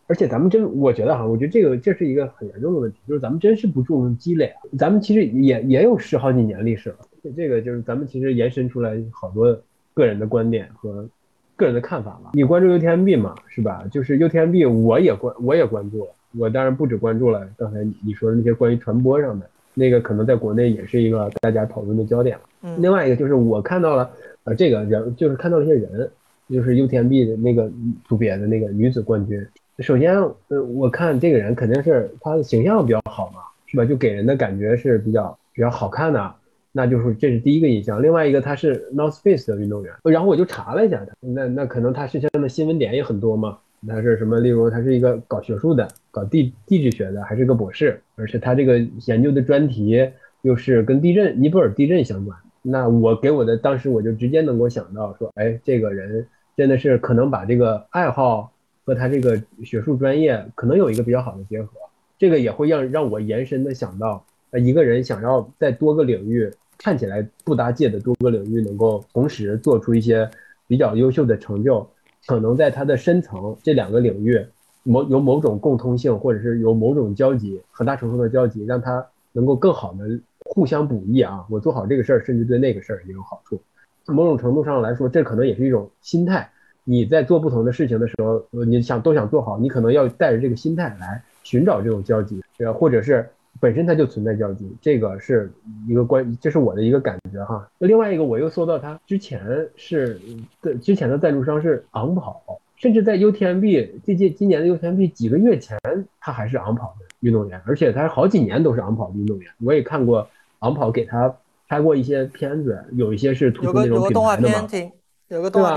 [0.08, 4.62] 而且咱们真，我觉得哈，我觉得这个这是一个很严重的问题，就是咱们真是不注重积累啊。
[4.76, 6.98] 咱们其实也也有十好几年历史了，
[7.38, 9.62] 这个就是咱们其实延伸出来好多
[9.94, 11.08] 个人的观点和
[11.56, 12.32] 个人的看法吧。
[12.34, 13.86] 你关注 UTMB 嘛，是吧？
[13.92, 22.44] 就是 UTMB 我也关我也关注了，我当然不止关注了刚才你说的那些关于传播上的那个，可能在国内也是一个大家讨论的焦点了。
[22.64, 22.82] 嗯。
[22.82, 24.10] 另外一个就是我看到了，
[24.44, 26.10] 呃，这个人就是看到了一些人，
[26.50, 27.72] 就是 UTMB 的那个
[28.06, 29.46] 组别的那个女子冠军。
[29.80, 30.14] 首先，
[30.50, 33.86] 呃，我看这个人肯定是她的形象比较好嘛，是吧？
[33.86, 36.36] 就给人的感觉是比较比较好看的，
[36.74, 38.02] 那就是这是第一个印象。
[38.02, 43.58] 另外一个，她是 North Face 的运动员，然后我就查了一下她，那那可能她是现在的新闻点也很多嘛。
[43.88, 44.40] 他是什么？
[44.40, 50.12] 例如他是一个搞学术的，搞地地质学的，还是个博士，而且他这个研究的专题
[50.42, 52.38] 又是跟地震、尼泊尔地震相关。
[52.62, 58.52] 那我给我的当时我就直接能够想到说，哎，这个人真的是可能把这个爱好。
[58.86, 61.70] 和他这个学术专业可能有一个比较好的结合，
[62.18, 70.28] 这个也会让让我延伸的想到，呃，一个人想要在多个领域看起来不搭界的多个领域能够同时做出一些
[70.66, 71.88] 比较优秀的成就，
[72.30, 74.46] 可能在他的深层这两个领域
[74.84, 80.08] 某有某种共通性，或者是有某种交集，很大程度的交集，让他能够更好的
[80.46, 81.44] 互相补益啊。
[81.50, 83.60] 我做好这个事儿，甚至对那个事儿也有好处。
[84.06, 86.48] 某种程度上来说，这可能也是一种心态。
[86.84, 92.44] 你在做不同的事情的时候，你想都想做好，你可能要带着这个心态来寻找这种交集，
[92.76, 93.28] 或者是
[93.60, 95.52] 本身它就存在交集，这个是
[95.88, 97.68] 一个关，这是我的一个感觉哈。
[97.78, 99.42] 那另外一个，我又搜到他之前
[99.76, 100.20] 是
[100.62, 102.42] 的，之前的赞助商是昂跑，
[102.78, 105.78] 甚至在 UTMB 这届今年的 UTMB 几个月前，
[106.22, 109.52] 他还是昂跑的运动员，而且他好几年都是昂跑的运动员。
[109.64, 111.36] 我也看过昂跑给他
[111.68, 114.02] 拍过一些片子，有一些是突出那种品牌的嘛。
[114.02, 114.92] 有个动画片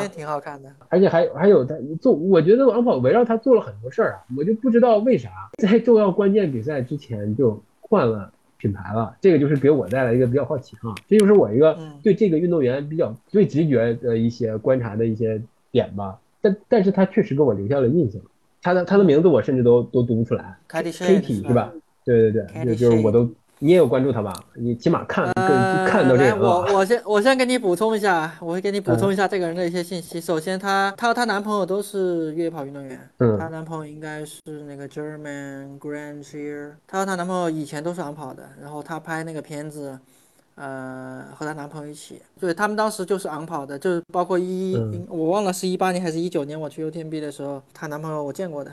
[0.08, 5.30] 挺好看的，而且还还有他做，我觉得王跑围绕他做了很多事儿啊，我就不知道为啥。
[5.58, 18.22] 在重要关键比赛之前就换了品牌了，这个就是给我带来一个比较好奇哈，这就是我一个对这个运动员比较最直觉的一些观察的一些点吧，但但是他确实给我留下了印象，
[18.62, 21.72] 他的他的名字我甚至都都读不出来，Katie 是吧？
[22.04, 23.30] 对对对，就就是我都。
[23.62, 24.34] 你也有关注他吧？
[24.54, 25.32] 你起码看
[25.86, 26.36] 看到这个。
[26.36, 30.20] 我我先我先给你补充一下，我会给你补充一下这个人的一些信息。
[30.20, 33.08] 首先，她她和她男朋友都是越野跑运动员。
[33.18, 33.38] 嗯。
[33.38, 36.72] 她男朋友应该是那个 German Grand Cheer。
[36.88, 39.96] 她和她男朋友以前都是昂跑的，然后她拍那个片子，
[40.56, 44.76] 呃，和她男朋友一起，对他们当时就是昂跑的，就是包括一
[45.08, 48.72] 我忘了是一八年还是一九年我去 UTMB 的时候，她男朋友我见过的。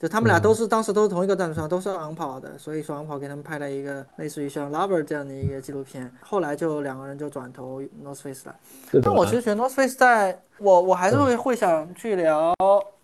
[0.00, 6.10] 就他们俩都是当时都是同一个赞助商，都是昂跑的，所以说昂跑给他们拍了一个类似于像 Lover 这样的一个纪录片。
[6.22, 8.54] 后来就两个人就转投 North Face 了。
[9.02, 12.54] 但我其实觉得 North Face 在我我还是会会想去聊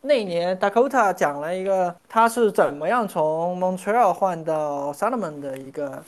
[0.01, 6.03] 那年 Dakota 讲了一个他是怎么样从 Montreal 换到 Salomon 的一个。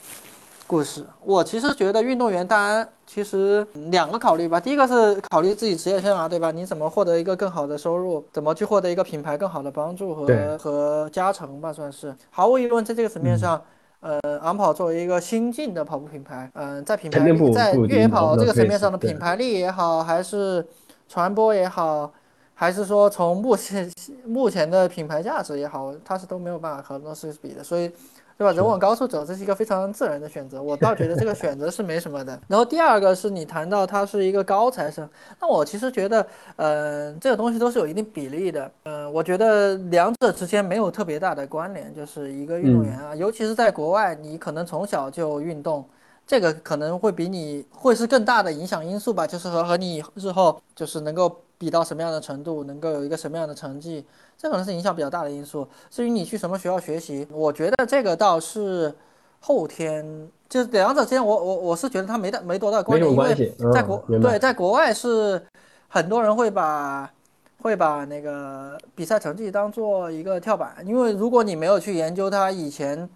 [0.69, 6.51] 故事，我其实觉得运动员当然其实两个考虑吧，第一个是考虑自己职业生涯，对吧？
[6.51, 12.15] 你怎么获得一个更好的收入，怎么去获得一个品牌更好的帮助和和加成吧，算是。
[12.29, 13.59] 毫无疑问，在这个层面上，
[14.01, 20.63] 呃，昂跑作为一个新晋的跑步品牌，嗯，在品牌力，在越野跑这个层面上的品牌力也好，还是
[21.07, 22.13] 传播也好，
[22.53, 23.91] 还是说从目前
[24.23, 27.91] 目前的品牌价值也好，它是都没有办法和 North Face 比的，所以。
[28.39, 28.53] 对吧？
[28.53, 30.63] 人往高处走，这是一个非常自然的选择。
[30.63, 32.39] 我倒觉得这个选择是没什么的。
[32.47, 35.05] 然后第二个是你谈到他是一个高材生，
[35.41, 36.25] 那我其实觉得，
[36.55, 38.71] 嗯，这个东西都是有一定比例的。
[38.83, 41.93] 嗯，我觉得两者之间没有特别大的关联。
[41.93, 45.83] 就是一个运动员啊，尤其是在国外，你可能从小就运动，
[46.25, 54.03] 这个可能会比你会是更大的影响因素吧，就是和和你日后就是能够比到什么样的程度，能够有一个什么样的成绩，
[54.37, 55.67] 这可能是影响比较大的因素。
[55.91, 58.91] 至于你去什么学校学习，我觉得这个倒是
[59.41, 65.41] 后天，就是两者之间，我我我是觉得它没大没多大关联，因为在国、对，在国外是
[65.89, 67.11] 很多人会把
[67.61, 73.09] 会把那个比赛成绩当做一个跳板，因为如果你没有去研究他以前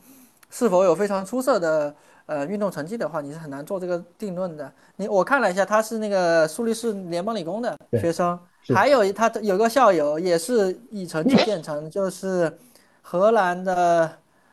[0.49, 4.71] 是否有非常出色的呃运动成绩的话，你是很难做这个定论的。
[4.95, 8.39] 你我看了一下，他是那个苏黎世联邦理工的学生，
[8.73, 12.57] 还有他有个校友也是以成绩见长，就是
[13.01, 14.11] 荷兰的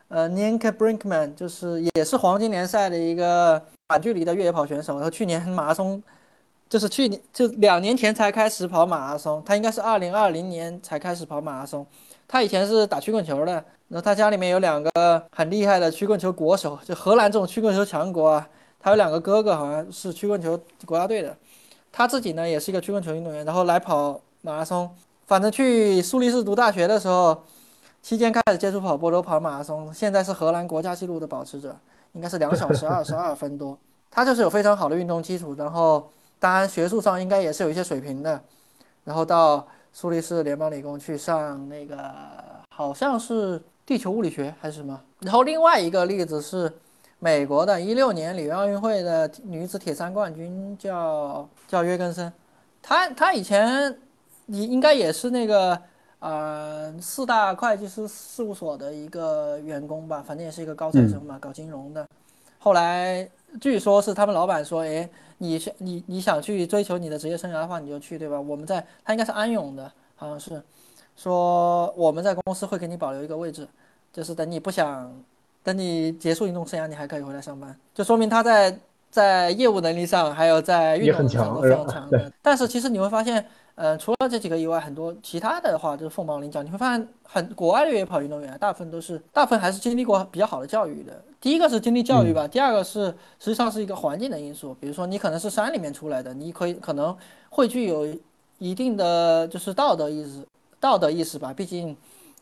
[0.09, 6.01] 呃 Nienke Brinkman，就是也是黄金联赛的一个短距离的越野跑选手，然后去年马拉松
[6.67, 11.85] 就是去年就两年前才开始跑马拉松，他应该是二零二零年才开始跑马拉松。
[12.31, 13.51] 他以前是打曲棍球的，
[13.89, 18.47] 然后他家里面有两个很厉害的曲棍球国手，就荷兰这种曲棍球强国啊，
[18.79, 21.35] 他有两个哥哥好像是曲棍球国家队的，
[21.91, 24.89] 他自己呢也是一个曲棍球运动员，然后来跑马拉松。
[25.27, 27.43] 反正去苏黎世读大学的时候，
[28.01, 31.75] 期间开始接触跑步，都跑马拉松，现在是荷兰国家纪录的保持者，
[32.13, 33.77] 应该是两小时二十二分多。
[34.09, 38.41] 他就是有非常好的运动基础，然后当然学术上应该也是有一些水平的，
[39.03, 41.97] 然后到苏黎世联邦理工去上那个
[42.75, 44.99] 好像是地球物理学还是什么。
[45.19, 46.71] 然后另外一个例子是
[47.19, 52.31] 美国的，一六年里约奥运会的女子铁三冠军叫叫约根森，
[52.81, 53.95] 她她以前
[54.47, 55.79] 你应该也是那个
[56.19, 62.07] 呃四大会计师事务所的一个员工吧，反正也是一个高材生嘛，搞金融的。
[62.57, 65.09] 后来据说是他们老板说，诶，
[65.41, 68.39] 你想你你想去追求你的职业生涯的话，你就去，对吧？
[68.39, 70.61] 我们在他应该是安永的，好像是
[71.17, 73.67] 说我们在公司会给你保留一个位置，
[74.13, 75.11] 就是等你不想，
[75.63, 78.77] 等你结束运动生涯，你还可以回来上班，就说明他在
[79.09, 82.31] 在业务能力上还有在运动能力上都非常强的。
[82.43, 86.61] 但是其实你会发现，呃，除了这几个以外，很多其他的话就是凤毛麟角。
[86.61, 91.19] 你会发现很国外的越野跑运动员，大部分都是大部分还是经历过比较好的教育的。
[91.41, 93.07] 第一个是经历教育吧，第二个是
[93.39, 97.17] 实际上是一个环境的因素，比如说你可能是山里面出来的，你可以可能
[97.49, 98.07] 会具有
[98.59, 100.45] 一定的就是道德意识，
[100.79, 101.51] 道德意识吧。
[101.51, 101.97] 毕竟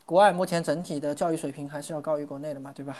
[0.05, 2.97] 国外目前整体的教育水平还是要高于国内的嘛，对吧？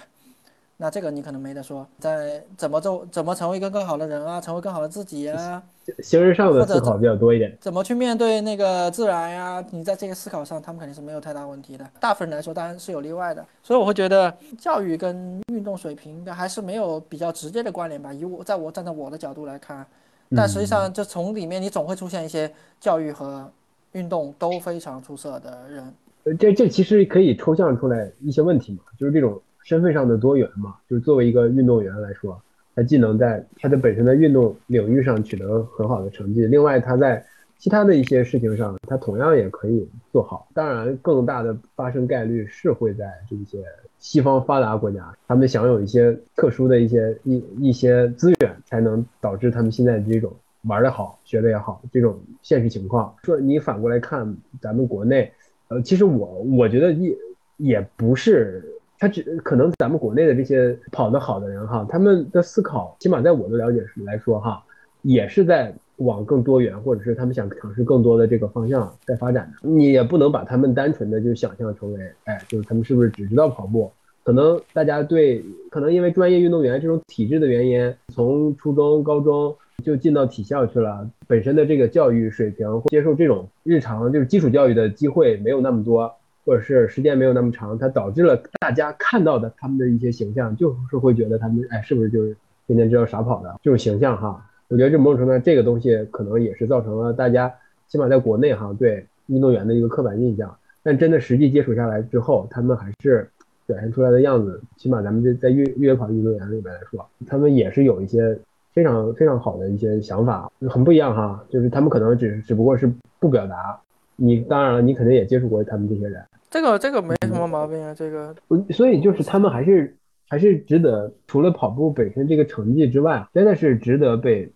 [0.82, 5.62] 那这个你可能没得说，在怎么做怎么成为一个更好的人啊，成为更好的自己啊，
[6.02, 7.54] 形而上的思考比较多一点。
[7.60, 9.62] 怎么去面对那个自然呀？
[9.72, 11.86] 你在这个思考上，他们肯定是没有太大问题的。
[12.00, 13.46] 大部分人来说，当然是有例外的。
[13.62, 18.14] 所以我会觉得教育跟运动水平应该还是没有比较直接的关联吧。
[18.14, 19.86] 以我在我站在我的角度来看，
[20.34, 23.52] 但实际上就从里面你总会出现一些教育和
[23.92, 25.94] 运动都非常出色的人。
[26.24, 32.42] 呃，这这其实可以抽象出来一些问题嘛，就是这种身份上的多元嘛，就是作为一个运动员来说，
[32.74, 37.24] 他既能在他的本身的运动领域上取得很好的成绩，另外他在
[37.60, 40.48] 其他的一些事情上，他同样也可以做好。
[40.56, 43.64] 当然，更大的发生概率是会在这些
[44.00, 53.14] 西方发达国家，他们享有一些特殊的一些一一些资源，才能导致他们现在这种玩得好、学得也好这种现实情况。
[53.24, 55.32] 说你反过来看咱们国内。
[55.68, 56.26] 呃，其实我
[56.58, 57.16] 我觉得也
[57.58, 58.64] 也不是，
[59.00, 64.62] 他只可能咱们国内的这些跑得好的人哈，他们的思考，起码在我的了解来说哈，
[65.02, 69.70] 也是在往更多元，或者是他们想尝试更多的这个方向在发展的。
[69.70, 73.92] 你也不能把他们单纯的就想象成为，哎，就是他们是不是只知道跑步？
[74.24, 79.56] 可能大家对，可能因为专业运动员这种体制的原因，从初中、高中。
[79.82, 86.14] 就进到体校去了，本身的这个教育水平，接受这种日常就是基础教育的机会没有那么多，
[86.50, 92.36] 或者是时间没有那么长，它导致了大家看到的他们的一些形象，就是会觉得他们哎，是不是就是
[92.66, 94.44] 天天知道傻跑的这种形象哈？
[94.68, 97.54] 我觉得这某种程度上，这个东西可能也是造成了大家
[97.88, 100.58] 起码在国内哈对运动员的一个刻板印象。
[100.82, 103.30] 但真的实际接触下来之后，他们还是
[103.68, 108.36] 表现出来的样子，起码咱们这在越越野跑运动员里面来说，他们也是有一些。
[108.72, 111.44] 非常非常好的一些想法，很不一样哈。
[111.50, 113.78] 就是他们可能只只不过是不表达。
[114.16, 116.24] 你当然了，你肯定也接触过他们这些人。
[116.50, 118.36] 这个这个没什么毛病啊，这个。
[118.72, 124.52] 所以就是他们还是还是值得，除了跑步本身这个成绩之外，真的是值得被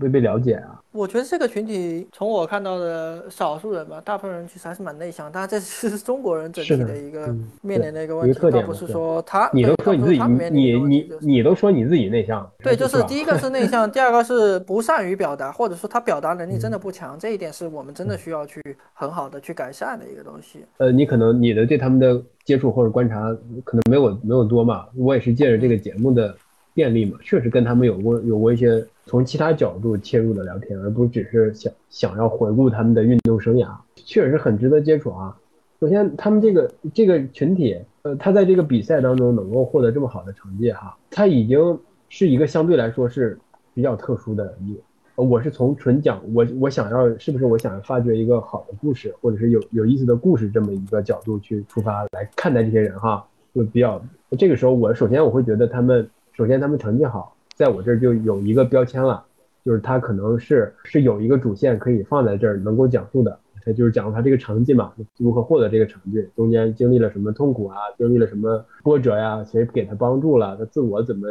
[0.00, 0.80] 被被了解啊。
[0.92, 5.30] 我觉得这个群体，从我看到的少数人吧，大部分人其实还是蛮内向。
[5.32, 12.46] 但这是 中国人整体的一个面临的一个问题，倒不是说他，你都说你自己，你你你都说你自己内向。
[12.62, 17.18] 对，就是第一个是内向，第二个是不善于表达，或者说他表达能力真的不强。
[17.18, 18.60] 这一点是我们真的需要去
[18.92, 20.64] 很好的去改善的一个东西。
[20.76, 26.36] 呃，你可能你的对他们的接触或者观察可能没有没有多嘛，我也是借着这个节目的
[26.74, 35.36] 便利嘛，确实跟他们有过有过一些从其他角度切入的聊天，而不只是想想要回顾他们的运动生涯，确实很值得接触啊。
[35.80, 43.38] 首先，他们这个这个群体，呃，他在这个比赛当中能够获得这么好的成绩哈，他已经是一个相对来说是
[43.74, 44.78] 比较特殊的一。
[45.14, 53.22] 我是从纯讲我我想要是不是我想要发掘一个好的故事，或者是有有意思的故事这么一个角度去出发来看待这些人哈，
[53.54, 54.02] 就比较
[54.38, 59.22] 这个时候我首先我会觉得他们首先他们成绩好，在我这儿就有一个标签了，
[59.64, 71.28] 就是他可能是是有一个主线可以放在这儿能够讲述的，他就是讲他这个成绩嘛，如何获得这个成绩，中间经历了什么痛苦啊，经历了什么波折呀，谁给他帮助了，他自我怎么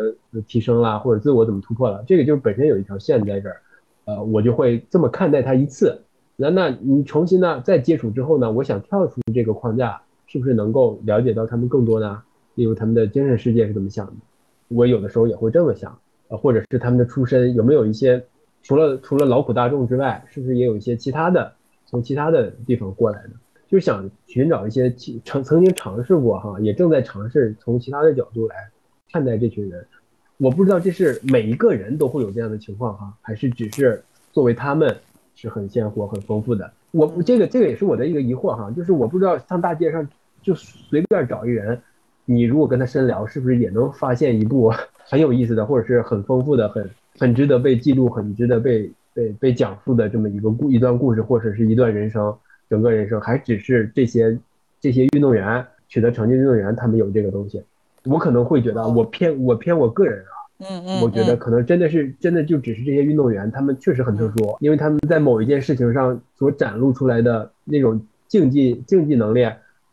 [0.47, 3.57] 提升了，或者自我怎么突破了，这个就是本身有一条线在这儿。
[4.05, 6.01] 呃，我就会这么看待他一次。
[6.35, 12.21] 那那你重新呢再接触之后呢，我想跳出这个框架，是不是能够了解到他们更多呢？
[12.55, 14.13] 例如他们的精神世界是怎么想的？
[14.71, 15.97] 我有的时候也会这么想。
[16.29, 18.23] 呃，或者是他们的出身有没有一些
[18.63, 21.53] 除了除了劳苦大众之外，是不是也有一些其他的
[21.85, 23.31] 从其他的地方过来的？
[23.67, 24.89] 就想寻找一些
[25.25, 28.55] 曾曾经尝试过哈，也正在尝试从其他的角度来
[29.11, 29.85] 看待这群人。
[30.37, 34.01] 我不知道这是每一个人都会有这样的情况哈，还是只是
[34.31, 34.95] 作为他们
[35.35, 36.71] 是很鲜活、很丰富的。
[36.91, 40.07] 我这个这个也是我的一个疑惑哈，就是我不知道上大街上
[40.41, 41.81] 就随便找一人，
[42.25, 44.71] 你如果跟他深聊，是不是也能发现一部
[45.09, 52.33] 很有意思的，或者是很丰富的、很很值得被记录、很值得被被被讲述的这么一个故一段故事，或者是一段人生，
[52.69, 54.37] 整个人生，还只是这些
[54.79, 57.61] 这些运动员取得成绩，运动员他们有这个东西。
[58.05, 69.45] 我可能会觉得，我偏我偏我个人啊，嗯嗯，我觉得可能真的是真的就只是这些运动员，他们确实很特殊，因为他们在某一件事情上所展露出来的那种竞技竞技能力，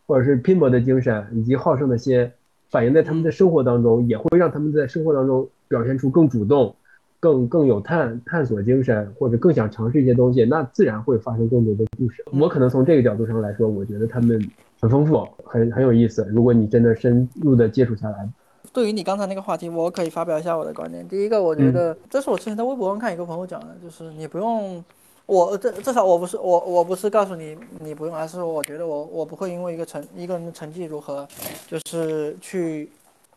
[0.09, 2.29] 或者是拼搏的精神以及好胜的心，
[2.71, 6.75] 反映在他们的生活当中，也会让他们在生活当中表现出更主动、
[7.21, 12.25] 更更有探探索精神，或者更想尝试一些东西，那自然会发生更多的故事。
[12.33, 14.41] 我可能从这个角度上来说，我觉得他们。
[14.81, 16.25] 很丰富，很很有意思。
[16.31, 18.29] 如果你真的深入的接触下来，
[18.73, 21.05] 对于你刚才那个话题，我可以发表一下我的观点。
[21.09, 24.81] 第一个，我觉得这是我之前在微博上看一个朋友讲的，就是你不用，
[25.29, 31.29] 我这至少我不是我我不是告诉你你不用，而是我觉得我我不会因为一个成一个人的成绩如何，
[31.67, 32.91] 就是去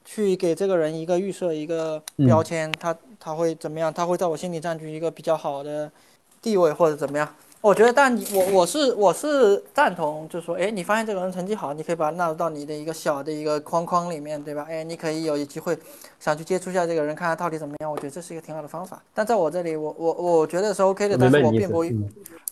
[0.05, 3.93] 去给这个人一个预设一个标签，他他会怎么样？
[3.93, 5.91] 他会在我心里占据一个比较好的
[6.41, 7.27] 地位或者怎么样？
[7.61, 14.65] 我觉得，但你我我是我是赞同，就是说，哎，你发现这个人成绩好，你可以把他纳入到你的一个小的一个框框里面，对吧？
[14.67, 15.77] 哎，你可以有机会
[16.19, 17.91] 想去接触一下这个人，看他到底怎么样。
[17.91, 19.01] 我觉得这是一个挺好的方法。
[19.13, 21.85] 但在我这里，我我我觉得是 OK 的，但是我并不，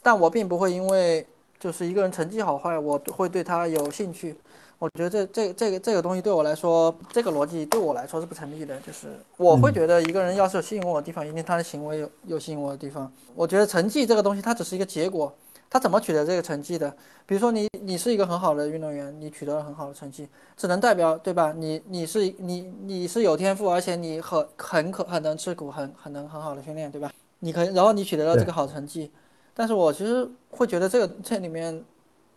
[0.03, 1.25] 但我并不会因为
[1.59, 4.35] 就是一个人成绩好坏，我会对他有兴趣。
[4.79, 8.79] 我觉得这这这个这个东西对我来说，这个逻辑对我来说是不成立的。
[8.79, 13.11] 就是我会觉得一个人要是有吸引我的地方，一定他的行为有有吸引我的地方。
[13.35, 15.33] 我觉得成绩这个东西，它只是一个结果，
[15.69, 16.89] 他怎么取得这个成绩的？
[17.25, 21.53] 比如说你你是一个很好的运动员，你取得了很好的成绩，只能代表对吧？
[21.57, 27.11] 你你是你你是有天赋，而且你很很可很能吃苦，很很能很好的训练，对吧？
[27.39, 29.11] 你可以，然后你取得了这个好成绩，
[29.53, 31.83] 但是我其实会觉得这个这里面，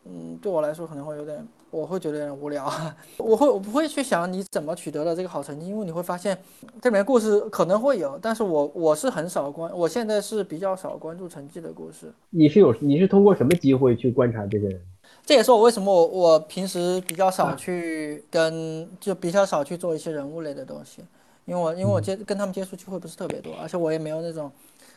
[0.07, 1.47] 嗯，对我来说可能会有点。
[1.73, 2.70] 我会觉得有点无聊，
[3.16, 6.37] 我会我不会去想你怎么取得了这个好成绩，因为你会发现
[6.83, 12.12] 这里面故事可能会有，但是我我是很少关，我现在是比较少关注成绩的故事。
[12.29, 14.81] 你是有你是通过什么机会去观察这些人？
[15.25, 21.03] 这也是我为什么我我平时比较少去跟就比较少去做一些人物类的东西，
[21.47, 24.53] 因为我因为我接跟他们接触机会不是特别多，而且我也没有那种，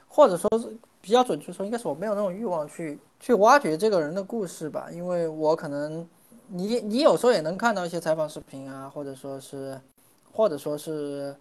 [0.09, 6.05] 或者说是比较准确说，应该是我没有那种欲望去去挖掘这个人的故事吧，因为我可能。
[6.47, 9.79] 你你有时候也能看到一些采访视频啊，或者说是，
[10.31, 11.35] 或者说是，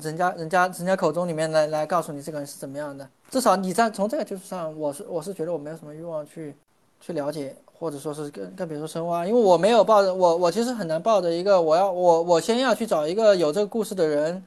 [0.00, 3.08] 人家人家人家口中里面来来告诉你这个人是怎么样的。
[3.30, 6.54] 至少你在从这个基础上，我是我是觉得我没有什么欲望去
[7.00, 14.44] 去了解，或者说是更更别说深挖，因为我没有抱着我我其实很难抱着一个我要我我先要去找一个有这个故事的人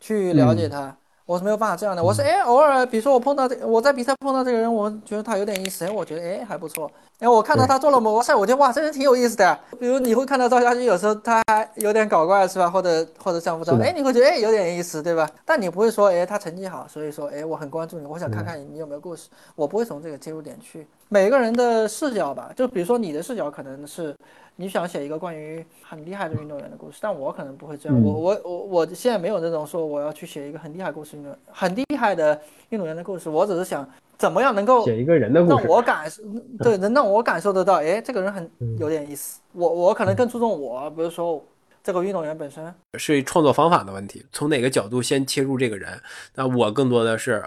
[0.00, 0.96] 去了解他。
[1.30, 9.56] 我是没有办法这样的，我是哎，偶尔比如说我碰到这，我在比赛碰到这个人，我觉得他有点意思，哎，我觉得哎还不错，哎，我看到他做了某个事，我觉得哇，这人挺有意思的。
[9.78, 12.68] 比如你会看到赵家驹有时候他还有点搞怪是吧？
[12.68, 15.30] 或者或者像不着，哎，你会觉得哎有点意思对吧？
[15.44, 20.84] 但你不会说哎他成绩好，所以说哎我很关注你，我想看看你你有没有故事，我不会从这个切入点去。
[21.10, 24.12] 每个人的视角吧，就比如说你的视角可能是。
[24.60, 28.02] 你想写一个关于很厉害的运动员的故事，但我可能不会这样。
[28.02, 32.38] 我我我我现在没有那种说我要去写一个很厉害故事运动很厉害的
[32.68, 33.30] 运动员的故事。
[33.30, 33.88] 我只是想
[34.18, 36.22] 怎么样能够写一个人的故事，让我感受
[36.58, 39.40] 对，能让我感受得到，哎，这个人很有点意思。
[39.52, 41.42] 我我可能更注重我，比如说
[41.82, 42.74] 这个运动员本身。
[42.98, 45.98] 是创作方法的问题，从哪个角度先切入这个人？
[46.34, 47.42] 那我更多的是，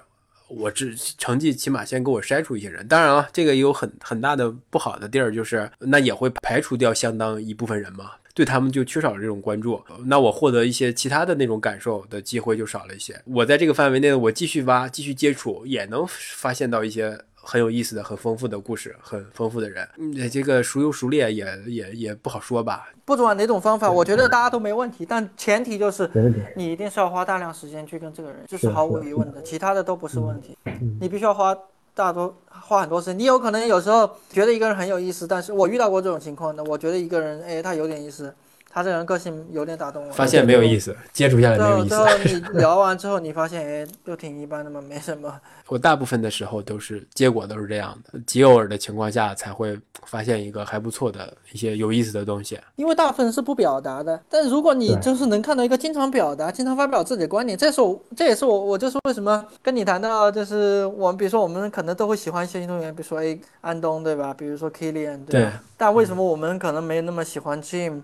[0.48, 2.88] 我只成绩起码先给我筛出一些人。
[2.88, 9.82] 当然了，这个也有很很大的不好的地儿，就是那也会排除掉相当一部分人嘛，对他们就缺少这种关注。
[10.06, 13.20] 那我获得一些其他的那种感受的机会就少了一些。
[13.26, 17.20] 我在这个范围内，我继续挖，继续接触，也能发现到一些。
[17.46, 22.90] 很有意思的、很丰富的故事，很丰富的人，嗯，这个孰优孰劣也也也不好说吧。
[23.06, 26.10] 不管哪种方法，我觉得大家都没问题，但前提就是
[26.56, 30.58] 你一定是要花大量时间去跟这个人，这是毫无疑问的，其他的都不是问题。
[31.02, 31.56] 你必须要花
[31.94, 33.20] 大多花很多时间。
[33.20, 38.34] 你有可能有时候觉得一个人很有意思，但是我遇到过这种情况的，我觉得一个人，哎，他有点意思。
[38.74, 41.90] 他这个人个性有点打动我，发现没有意思，接触下来没有意思。
[41.90, 45.32] 最后你聊完之后，你发现哎，就挺一般的嘛，没什么。
[45.70, 52.60] 我大部分的时候都是结果都是这样的，极偶尔的情况下才会发现一个还不错的一些有意思的东西。
[52.76, 64.34] 因为大部分是不表达的，但如果你就是能看到一个经常表达、经常发表自己的观点，这是我这也是我我就是为什么跟你谈到就是我们比如说我们可能都会喜欢一些运动员，比如说哎安东对吧？
[64.34, 65.62] 比如说 Kilian 对吧？
[65.78, 68.02] 但为什么我们可能没那么喜欢 Jim？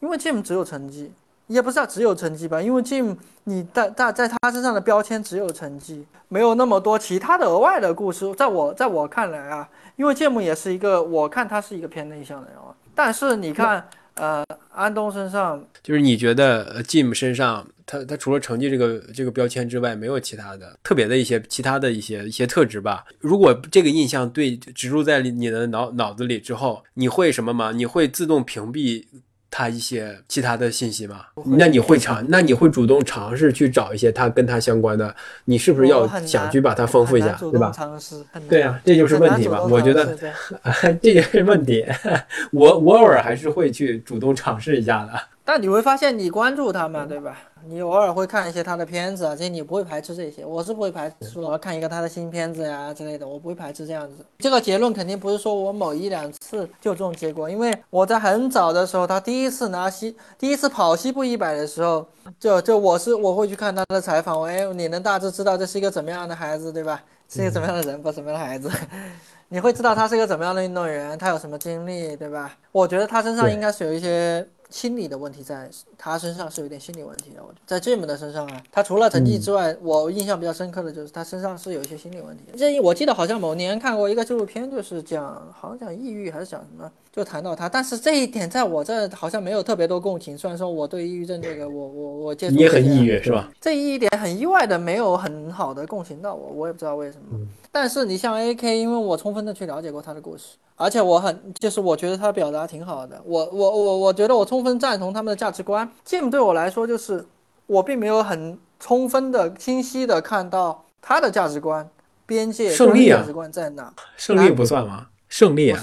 [0.00, 1.10] 因为 Jim 只有成绩，
[1.46, 2.60] 也不是只有成绩吧？
[2.60, 8.32] 因为 Jim 你在在在他身上的标签只有成绩，没有那么多其他的额外的故事。
[8.34, 12.74] 在我在我看来啊，因为 Jim 也是一个，我看他是一个偏内向的人啊。
[12.94, 23.04] 但是你看，呃，安东身上，就是你觉得 Jim 身上，他他除了成绩这个这个标签之外，没有其他的特别的一些其他的一些一些特质吧？
[23.20, 27.72] 如果这个印象对植入在你的脑脑子里之后，你会什么吗？
[27.72, 29.04] 你会自动屏蔽？
[29.50, 31.26] 他一些其他的信息吗？
[31.58, 32.24] 那你会尝？
[32.28, 35.14] 那你会主动尝试去找一些他跟他相关的？
[35.44, 37.72] 你是不是要想去把它丰富一下，对吧？
[37.74, 38.22] 尝试。
[38.48, 39.62] 对啊，这就是问题吧？
[39.62, 40.16] 我觉得
[41.02, 41.84] 这也是问题。
[42.52, 45.12] 我我偶尔还是会去主动尝试一下的。
[45.44, 47.36] 但你会发现，你关注他嘛，对吧？
[47.68, 51.40] 你偶尔会看一些他的片子啊，这些你不会排斥这些，我是不会排斥。
[51.40, 54.24] 我要看一个他的新片子呀之类的，我不会排斥这样子。
[54.38, 62.06] 这个结论肯定不是说我某一两次就这种结果，因为我在很早的时候，他第一次拿西，第一次跑西部一百的时候，
[62.38, 67.02] 就就我是我会去看他的采访，哎，你能大致知道这是一个怎么样的孩子，对吧？
[67.28, 68.70] 是一个怎么样的人，不什么样的孩子，
[69.48, 72.56] 你会知道他是一个怎么样的运动员，他有什么经历，对吧？
[72.70, 74.46] 我觉得他身上应该是有一些。
[74.68, 82.44] 心理的问题在他身上是有点心理问题的，我在 Jim 的身上啊，他除了成绩之外，我印象比较深刻的就是他身上是有一些心理问题。
[82.56, 85.24] 这我记得好像某年看过一个纪录片，就是讲
[85.58, 87.68] 好像讲抑郁还是讲什么，就谈到他。
[87.68, 90.36] 但是这一点在我这好像没有特别多共情。
[90.36, 93.50] 虽然说我对抑郁症这个，我我我接触你也很抑郁是吧？
[93.60, 97.38] 这一点很意外的没有很好的共情到我，我也不知道为什么。
[97.72, 100.56] 但是你像 AK，因为我充分的去了解过他的故事。
[100.78, 105.85] 而且我很，就是我觉得他表达挺好的，我我我我觉得我充分赞同他们的价值观。
[106.06, 107.24] Jim 对我来说就是，
[107.66, 111.88] 我并没有很充分的、清晰的看到他的价值观
[112.24, 113.92] 边界、胜利价值观在哪。
[114.16, 115.06] 胜利不算吗？
[115.28, 115.82] 胜利啊！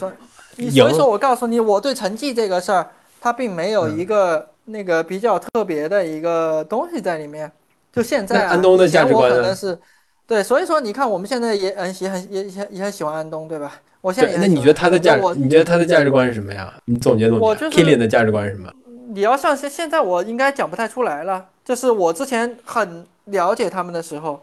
[0.56, 2.88] 你所以说我告诉你，我对成绩这个事儿，
[3.20, 7.52] 他并没有一个那个比较特别的一个东西在里面。
[7.92, 9.56] 就现在，安东的价值观呢？
[9.56, 9.78] 是，
[10.26, 13.80] 对，所以说你看，我们现在也很也很也也也很喜欢安东，对吧？
[14.02, 16.74] 我现在那你觉得他的价，你觉得他的价值观是什么呀？
[16.86, 18.72] 你总结总结，Killian 的价值观是什么？
[19.14, 21.46] 你要像现现在我应该讲不太出来了。
[21.64, 24.42] 就是我之前很了解他们的时候，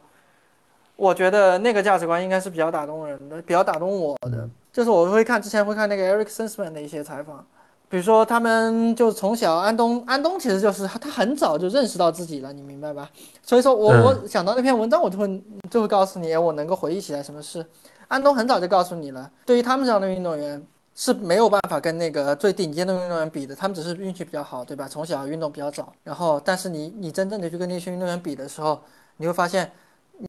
[0.96, 4.48] 我觉得那个价值观应该是比较打动人的，比较打动我的。
[4.72, 7.44] 就是我会看之前会看那个 Eric Sensman 的一些采访，
[7.88, 13.10] 比如说他们就从小安东安东其实就是他他很早就认识到自己了，你明白吧？
[13.42, 17.66] 所以说我我想到那篇文章，我就会就会告诉你，我能够回忆起来什么事。
[18.08, 20.64] 安东很早就告诉你了，对于他们这样的运动员
[21.01, 24.86] 是没有办法跟那个最顶尖的运动员比的，他们只是运气比较好，对吧？
[24.86, 28.78] 从小运动比较早，然后但是你你真正的去跟那些运动员比的时候，
[29.16, 29.72] 你会发现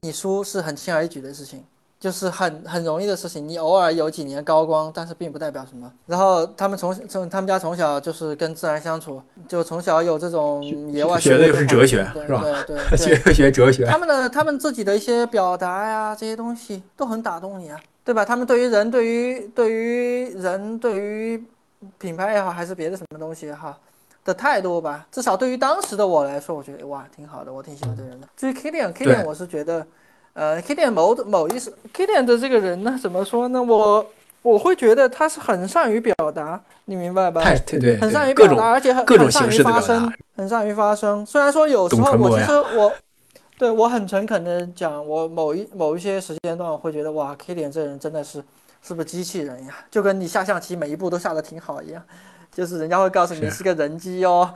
[0.01, 1.61] 你输是很轻而易举的事情。
[1.99, 5.91] 就是很很容易的事情，你偶尔有几年高光，但是并不代表什么。
[6.07, 12.43] 然后他们从从他们家从小就是跟自然相处，就从小有这种野外学的又是哲 学，是吧？
[12.65, 13.85] 对对，学学哲学。
[13.85, 18.25] 他们的他们自己的一些表达呀，这些东西都很打动你啊，对吧？
[18.25, 21.43] 他们对于人，对于对于人，对于
[21.97, 23.77] 品牌也好，还是别的什么东西也好，
[24.23, 28.27] 的态度吧，至少对于当时的我来说，我觉得哇，挺好的，我挺喜欢这人的。
[28.35, 29.85] 至于 Kilian，Kilian，我是觉得。
[30.33, 33.61] 呃，K 点某某意思，K 点的这个人呢，怎么说呢？
[33.61, 34.05] 我
[34.43, 37.43] 我会觉得他是很善于表达，你明白吧？
[37.65, 41.25] 对对，很善于表达，而且很很善于发声，很善于发声。
[41.25, 42.93] 虽然说有时候我其实我，
[43.61, 48.43] 对我很诚恳的讲，我某一某一些时间段，我会觉得哇，K 点这人真的是
[48.81, 49.75] 是不是机器人呀？
[49.91, 52.03] 就跟你下象棋每一步都下的挺好一样，
[52.51, 54.51] 就是人家会告诉你是个人机哦。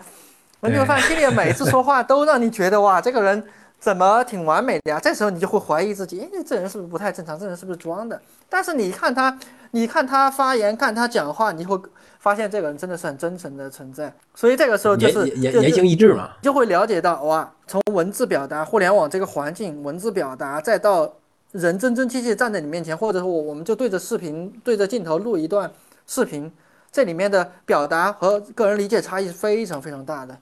[0.61, 3.43] 你会发现 Killian 每次说话都让你觉得哇，这个人
[3.79, 4.99] 怎么挺完美的呀？
[4.99, 7.37] 这时候你就会怀疑自己，哎，这人是不是不太正常？
[7.37, 8.19] 这人是不是装的？
[8.49, 9.37] 但是你看他，
[9.75, 11.77] 你看他发言，看他讲话，你会
[12.17, 14.09] 发现这个人真的是很真诚的存在。
[14.33, 16.29] 所以这个时候就是就言言言行一致嘛。
[16.41, 21.13] 就会了解到哇，从文字表达、互联网这个环境、文字表达，再到
[21.51, 25.69] 人真真切切站在你面前，或者说我我们就对着视频、对着镜头录一段
[26.07, 26.49] 视频，
[26.89, 30.37] 这里面的表达和个人理解差异是非常非常大的。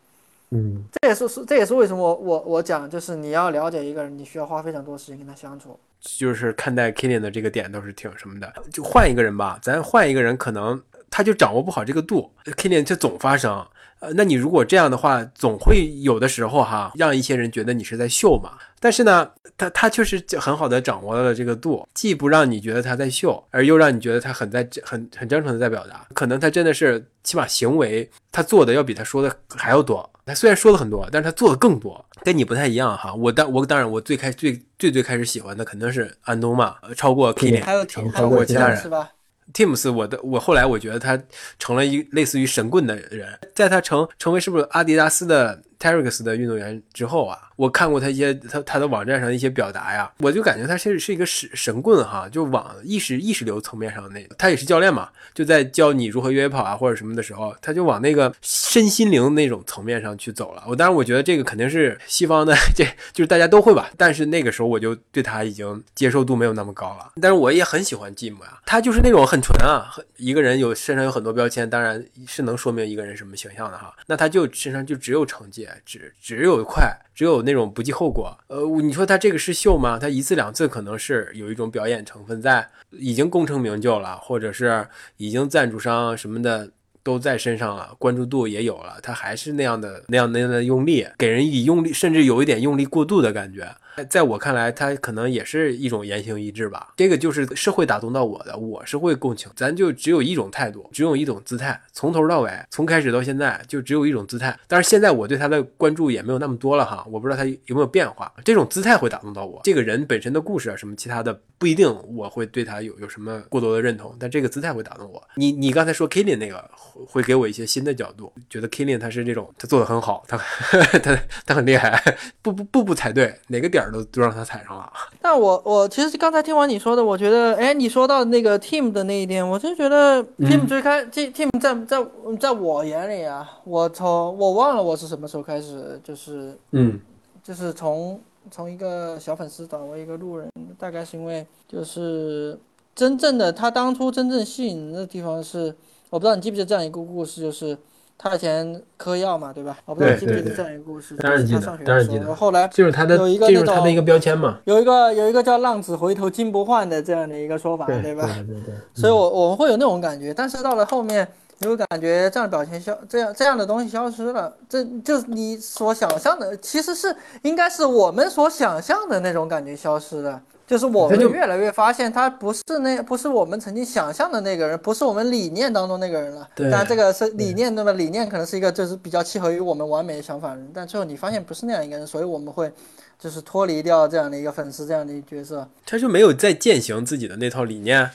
[0.56, 5.80] 嗯，这也是是这也是为什么我我我讲，就是你要了解一个人，你需要花非常多时间跟他相处。
[6.00, 10.80] 就是看待 Killian 的这个点都是挺什么的，就换一个人吧，咱换一个人，可能
[11.10, 13.66] 他就掌握不好这个度，Killian 就总发生。
[14.00, 18.52] 呃，那你如果这样的话，总会有的时候哈，让一些人觉得你是在秀嘛。
[18.84, 26.06] 但是呢，他他确实很好的掌握了这个度，既不让你觉得他在秀，而又让你觉得他很在很很真诚的在表达。
[26.14, 30.10] 可能他真的是起码行为他做的要比他说的还要多。
[30.26, 33.14] 他虽然说了很多，但是他做的更多，跟你不太一样哈。
[33.14, 39.10] 我当我当然我最开最最最开始喜欢的肯定是安东嘛，超过 Killian，还有挺超过其他人是吧
[39.54, 41.18] ？Teams，我的我后来我觉得他
[41.58, 60.64] 成了一类似于神棍的人，在他成成为是不是阿迪达斯的 Terrex 的运动员之后啊，我看过他一些他他的网站上的一些表达呀，我就感觉他是是一个神神棍哈，就往意识意识流层面上那，他也是教练嘛，就在教你如何约跑啊或者什么的时候，他就往那个身心灵那种层面上去走了。
[60.66, 67.12] 我当然我觉得这个肯定是西方的， 这就是大家都会吧，但是那个时候我就对他已经接受度没有那么高了。
[67.22, 73.94] 但是我也很喜欢吉姆呀，他就是那种很纯啊，很一个人有身上有很多标签，当然是能说明一个人什么形象的哈。
[74.08, 78.38] 那他就身上就只有成绩，只只有快，只有那种不计后果。
[78.48, 79.98] 呃，你说他这个是秀吗？
[80.00, 86.72] 他一次两次可能是有一种表演成分在，已经功成名就了，或者是已经赞助商什么的。
[87.06, 93.70] 都在身上了，关注度也有了，他还是那样的那样那样的用力，给人以用力，甚至有一点用力过度的感觉。
[94.10, 96.94] 在我看来，他可能也是一种言行一致吧。
[96.96, 99.52] 这个就是是会打动到我的，我是会共情。
[99.56, 104.58] 咱就只有一种态度，只有一种姿态，从头到尾，从开始到现在，就只有一种姿态。
[104.68, 108.32] 但是现在我对他的关注也没有那么多了哈，我不知道他有没有变化。
[108.44, 115.22] 这种姿态会打动到我，这个人本身的故事啊，什么其他的不一定我会对他有有什么过多的认同，但这个姿态会打动我。
[115.36, 116.70] 你你刚才说 Killian 那个
[117.08, 120.38] 会给我一些新的角度，觉得 Killian 他是这种他做的很好，他
[121.00, 122.02] 他他很厉害，
[122.42, 124.92] 步步步步踩对，哪个点儿都都让他踩上了。
[125.22, 132.06] 但我我其实刚才听完你说的，我觉得，哎，你说到那个 Team 的那一点，我就觉得 Team 最开、Team 在在
[132.40, 137.00] 在我眼里啊，我从我忘了我是什么时候开始，就是嗯
[137.44, 138.20] 就是从
[138.50, 142.58] 从一个小粉丝转为一个路人，大概是因为就是
[142.96, 145.76] 真正的他当初真正吸引人的地方是，
[146.10, 147.78] 我不知道你记不记得这样一个故事，就是
[148.24, 149.78] 他以前嗑药嘛，对吧？
[149.84, 154.60] 我不知道你记得这样一个故事，当然记得就是他上学当然记得的时候，后来就是他的，有一个就是那种他的一个标签嘛。
[154.64, 158.24] 有一个有一个叫“浪子回头金不换”的这样的一个说法，对吧？
[158.26, 170.42] 对对对，所以我我们会有那种感觉，但是到了后面，你会感觉这样表情消这样这样的东西消失了，这就是你所想象的，其实是应该是我们所想象的那种感觉消失了。
[170.68, 176.48] 就是我们就越来越发现，他不是那不是我们曾经想象的那个人，不是我们理念当中那个人了。
[176.56, 177.94] 对但这个是理念，那么？
[177.94, 182.72] 理念可能是一个就是比较契合于我们完美的想法的人，但最后你发现不是那样一个人，所以我们会
[183.20, 185.70] 就是脱离掉这样的一个粉丝这样的一个角色。
[185.86, 188.10] 他就没有在践行自己的那套理念，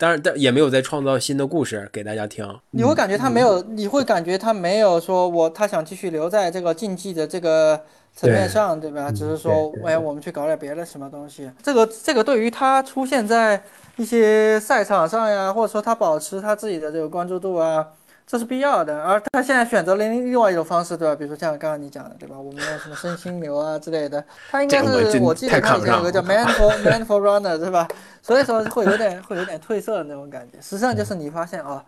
[0.00, 2.42] 当然，但也没有在创造新的故事给大家听。
[2.70, 7.78] 你会感觉他没有，你会感觉他没有说我他想继续留在这个竞技的这个
[8.16, 9.12] 层面上，对吧？
[9.12, 11.50] 只是说，哎，我们去搞点别的什么东西。
[11.62, 13.62] 这个这个对于他出现在
[13.96, 17.86] 一些赛场上呀，或者说他保持他自己的这个关注度啊，
[18.30, 19.02] 这是必要的。
[19.02, 21.16] 而他现在选择了另另外一种方式，对吧？
[21.16, 22.38] 比如说像刚刚你讲的，对吧？
[22.38, 27.88] 我们用什么身心流啊之类的，他应该是我记得他以前有个叫 Man for Man for Runner，对吧？
[28.22, 30.58] 所以说会有点会有点褪色的那种感觉。
[30.60, 31.82] 实际上就是你发现哦。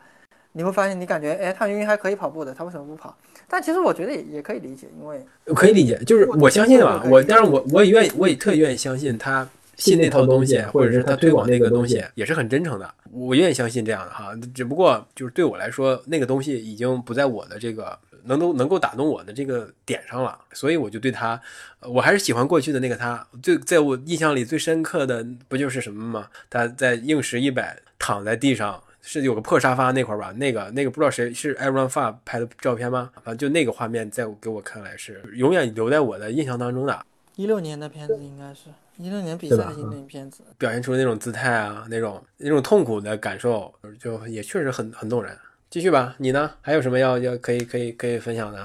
[0.55, 3.17] 你会发现，你感觉，哎，他明明还可以跑步的，他为什么不跑？
[3.49, 5.25] 但其实我觉得也也可以理解，因为
[5.55, 14.35] 可以理解，就是我相信吧我，我当然我我也愿意，我也特愿意相信他信那套东西，或者是他推广那个东西也是很真诚的，我愿意相信这样的哈。
[14.55, 21.41] 只不过就是对我来说，那个东西已经不在我的这个能都能够打动我的这个点上了，所以我就对他，
[21.81, 23.27] 呃我还是喜欢过去的那个他。
[23.43, 26.29] 最在我印象里最深刻的不就是什么吗？
[26.49, 28.83] 他在硬石一百躺在地上。
[29.05, 30.31] 是有个破沙发那块儿吧？
[30.37, 33.11] 那个那个不知道谁是 Aaron Fa 拍的照片吗？
[33.25, 37.05] 反正就那个画面，在我给我看来是永远留在我的印象当中的。
[37.35, 38.67] 一六年的片子应该是
[39.03, 40.43] 一六年比赛的那片子。
[40.59, 45.37] 表现出那种姿态啊，那种那种痛苦的感受，就也确实很很动人。
[45.71, 46.51] 继续吧，你呢？
[46.61, 48.59] 还有什么要要可以可以可以分享的？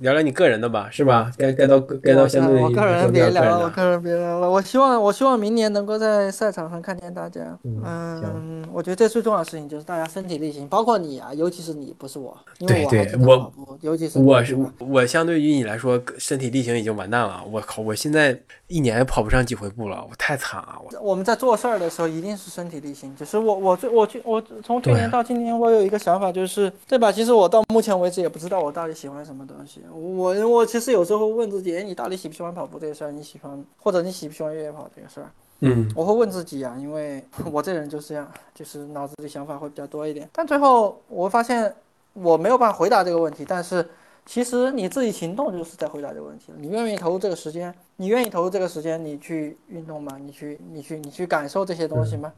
[0.00, 1.28] 聊聊你个人的吧，是吧？
[1.36, 4.48] 该该到该到相对我个人别聊了，我点个人别聊了。
[4.48, 7.40] 我希望，我希望明年能够在赛场上看见大家。
[7.64, 17.44] 嗯嗯，我觉得这最重要的事情就是大家身体力行，包括你啊，尤其是你，不是我，因为我对还经常我，尤其是你我是我相对于你来说，身体力行已经完蛋了。
[17.50, 20.78] 我靠，我现在一年跑不上几回步了，我太惨了。
[20.80, 23.14] 我我们在做事儿的时候一定是身体力行。
[23.16, 27.10] 就是我我最我去我从去年到今年，我有一个想法，就是对吧？
[27.10, 29.82] 其实我到目前为止也不知道我到底喜欢什么东西。
[29.92, 33.10] 我我其实有时候会问自己，哎，你到底喜不喜欢跑步这个事儿？
[33.10, 35.30] 你喜欢或者你喜不喜欢越野跑这个事儿？
[35.60, 40.28] 嗯，我会问自己啊，因为 我这人就是这样，就是脑子里想法会比较多一点。
[40.32, 41.74] 但最后我发现
[42.12, 43.88] 我没有办法回答这个问题，但是
[44.28, 46.58] 其实你自己行动就是在回答这个问题了。
[46.60, 50.18] 你愿意投入这个时间，你愿意投入这个时间，你去运动吗？
[50.20, 52.30] 你去你去你去感受这些东西吗？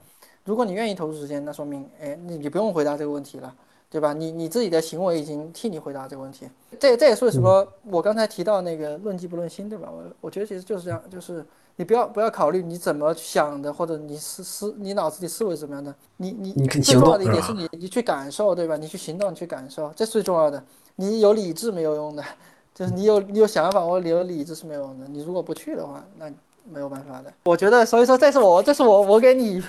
[0.44, 3.52] 如果你愿意投入时间，那说明哎，你你不用回答这个问题了。
[3.92, 4.12] 对吧？
[4.12, 9.90] 你你自己的行为已经替你回答这个问题，这这也是为什么我刚才提到那个论迹不论心，对吧？
[9.90, 18.76] 我我觉得其实就是这样，就是你不要不要考虑你怎么想的，或者你思思你脑子里思维怎么样的，你你你最重要的一点是你你去感受，对吧？
[18.76, 20.62] 你去行动，你去感受，这是最重要的。
[21.00, 22.22] 你有理智没有用的，
[22.74, 25.06] 就是你有你有想法或者你有理智是没有用的。
[25.08, 26.30] 你如果不去的话，那
[26.70, 27.32] 没有办法的。
[27.44, 29.62] 我觉得，所以说这是我这是我我给你，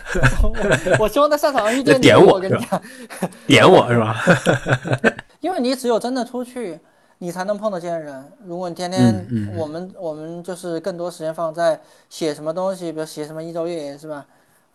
[0.44, 0.52] 我
[1.06, 2.82] 我希望在赛场上遇见你， 点我我跟你讲。
[3.48, 4.16] 点我是吧？
[5.40, 6.80] 因为你只有真的出去，
[7.20, 8.24] 你才能碰得见人。
[8.46, 11.80] 如果你天天嗯嗯嗯我们我们就是更多时间放在
[12.10, 14.26] 写什么东西，比如写什么一周越野是吧？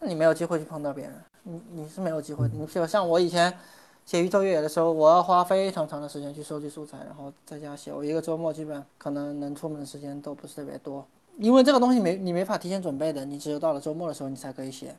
[0.00, 2.54] 那你没有机会去碰到别人，你你是没有机会的。
[2.54, 3.52] 你比如像我以前
[4.06, 7.92] 写一周越野的时候，我要花非常长的时间去收集素材，然后在家写。
[7.92, 11.04] 我一个周末基本可能能出门的时间都不是特别多，
[11.38, 14.94] 因为这个东西没你没法提前准备的，你只有到了周末的时候你才可以写。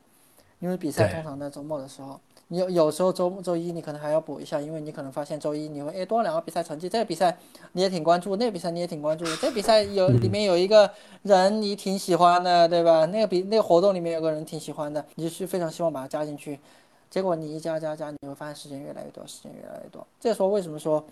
[0.59, 7.37] 因为比赛通常在周末的时候，你有有时候周周一你可能还要补一下，因为你可能发现周一你会诶多两个比赛成绩，这个比赛
[7.73, 10.91] 你也挺关注，那个比赛你也挺关注的，这个比赛有里面有一个
[11.21, 13.05] 人你挺喜欢的，对吧？
[13.05, 16.59] 那个比那个活动里面有个人挺喜欢的，你就是非常希望把它加进去，
[17.09, 20.05] 结果你一加加加，你会发现时间越来越多，时间越来越多。
[20.19, 21.03] 这时候为什么说？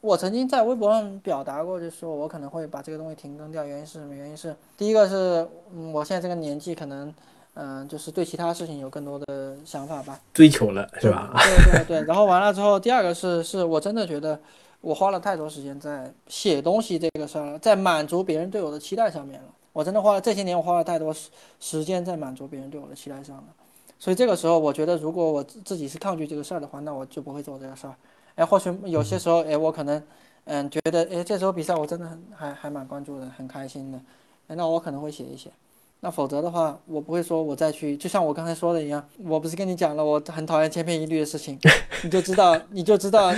[0.00, 4.14] 我曾经在微博上表达过，就是说我可能会把这个东西停更掉，原因是什么？
[4.14, 7.14] 原因是第一个是，嗯，我现在这个年纪可能，
[7.52, 11.34] 嗯、就是对其他事情有更多的想法吧，追求了是吧？
[11.36, 14.40] 对对对，然后完了之后，第二个是是我真的觉得
[14.80, 19.48] 我花了太多时间在写东西这个事儿了，在满足别人对我的期待上面了。
[19.74, 21.28] 我真的花了这些年，我花了太多时
[21.60, 23.44] 时间在满足别人对我的期待上了。
[24.00, 27.94] 所以这个时候，我觉得如果我自自己是抗拒这个事儿的话，那我就不会做这个事儿。
[28.34, 30.02] 哎，或许有些时候，哎，我可能，
[30.44, 33.98] 嗯，觉得，哎，这时候比赛我真的很还还蛮关注的，很开心的，
[34.48, 35.50] 哎，那我可能会写一写。
[36.02, 41.58] 那否则的话，我不会说我再去，就像我刚才说的一样，我不是跟你讲了，我很讨厌千篇一律的事情，
[42.02, 43.30] 你就知道，你就知道，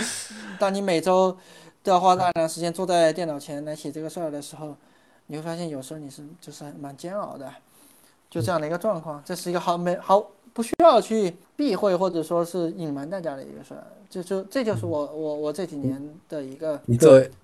[0.61, 1.37] 当你每周
[1.83, 4.77] 都要花大量时间坐在电脑前来写这个事儿的时候，
[5.27, 7.53] 你会发现有时候你是就是蛮煎熬的，
[8.31, 16.81] 就这样的一个状况，这是一个好没好不需要去避讳或者说是隐瞒大家的一个事儿，就就这就是我我我这几年的一个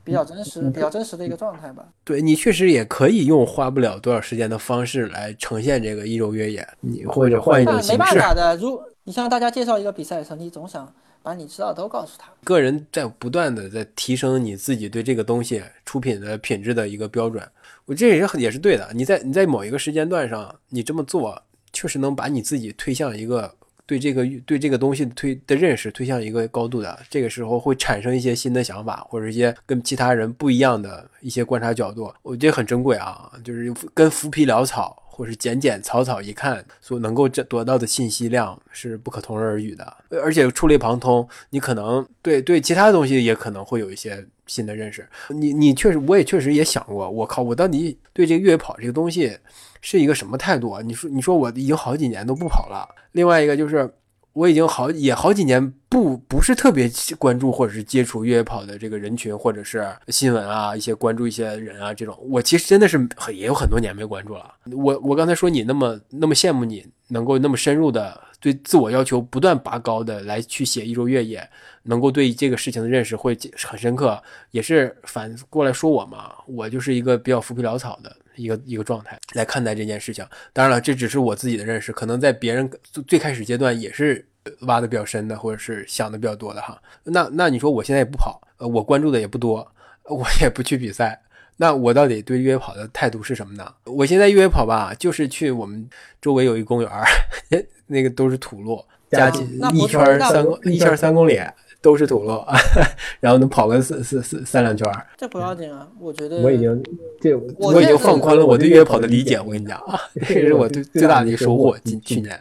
[0.05, 1.87] 比较真实比较真实的一个状态吧。
[2.05, 8.15] 对你确实也可以用花不了多少时间的方式来呈现这个一周越野，你或者换一种但没办。
[8.15, 10.93] 法的，如你向大家介绍一个比赛的时候，你总想
[11.23, 12.31] 把你知道的都告诉他。
[12.45, 17.43] 个人在不断的在提升你自己对这个东西出品的品质的一个标准，
[17.87, 18.87] 我这也是很也是对的。
[18.93, 21.41] 你在你在某一个时间段上，你这么做，
[21.73, 23.55] 确实能把你自己推向一个
[23.87, 26.99] 对这个对这个东西推的认识推向一个高度的。
[27.09, 33.33] 这个时候会产生一些新的想法，或者一些跟其他人不一样的一些观察角度，我觉得很珍贵啊。
[33.43, 35.03] 就是跟浮皮潦草。
[35.19, 45.05] 或是简简草草一看所能够这得到的信息量是不可同日而语的，而且触类旁通，你可能对对其他东西也可能会有一些新的认识。
[45.31, 49.37] 你你确实，我也确实也想过，我靠，我到底对这个越野跑这个东西
[49.81, 50.81] 是一个什么态度啊？
[50.83, 53.93] 你说你说我已经好几年都不跑了，另外一个就是。
[54.39, 64.55] 我已经好也好几年不不是特别关注或者是接触越野跑的这个人群或者是新闻啊一些关注一些人啊这种，我其实真的是很也有很多年没关注了。
[64.71, 71.49] 我我刚才说你那么那么羡慕你能够那么深入的对自我要求不断拔高的来去写一周越野，
[71.83, 73.37] 能够对这个事情的认识会
[73.67, 74.23] 很深刻，
[74.53, 78.15] 也是反过来说我嘛，我就是一个比较浮皮潦草的。
[78.37, 82.71] 一个一个状态来看待这件事情，当然了，这只是我自己的认识，可能在别人
[83.09, 84.25] 最开始阶段也是
[84.61, 86.81] 挖的比较深的，或者是想的比较多的哈。
[87.05, 89.67] 那那你说我现在也不跑，呃，我关注的也不多，
[90.05, 91.21] 我也不去比赛，
[91.57, 93.73] 那我到底对越野跑的态度是什么呢？
[93.85, 95.89] 我现在越野跑吧，就是去我们
[96.21, 97.05] 周围有一公园儿，
[97.87, 101.41] 那个都是土路，加起一圈儿三公一圈儿三公里
[101.81, 102.45] 都是土路，
[103.21, 105.07] 然后能跑个四四四三两圈儿。
[105.17, 106.83] 这不要紧啊，我觉得我已经
[107.21, 111.77] 这我已经放宽了我对越野跑的理解，我跟你讲啊， 这是我最最大的一个收获。
[111.85, 112.39] 今去年，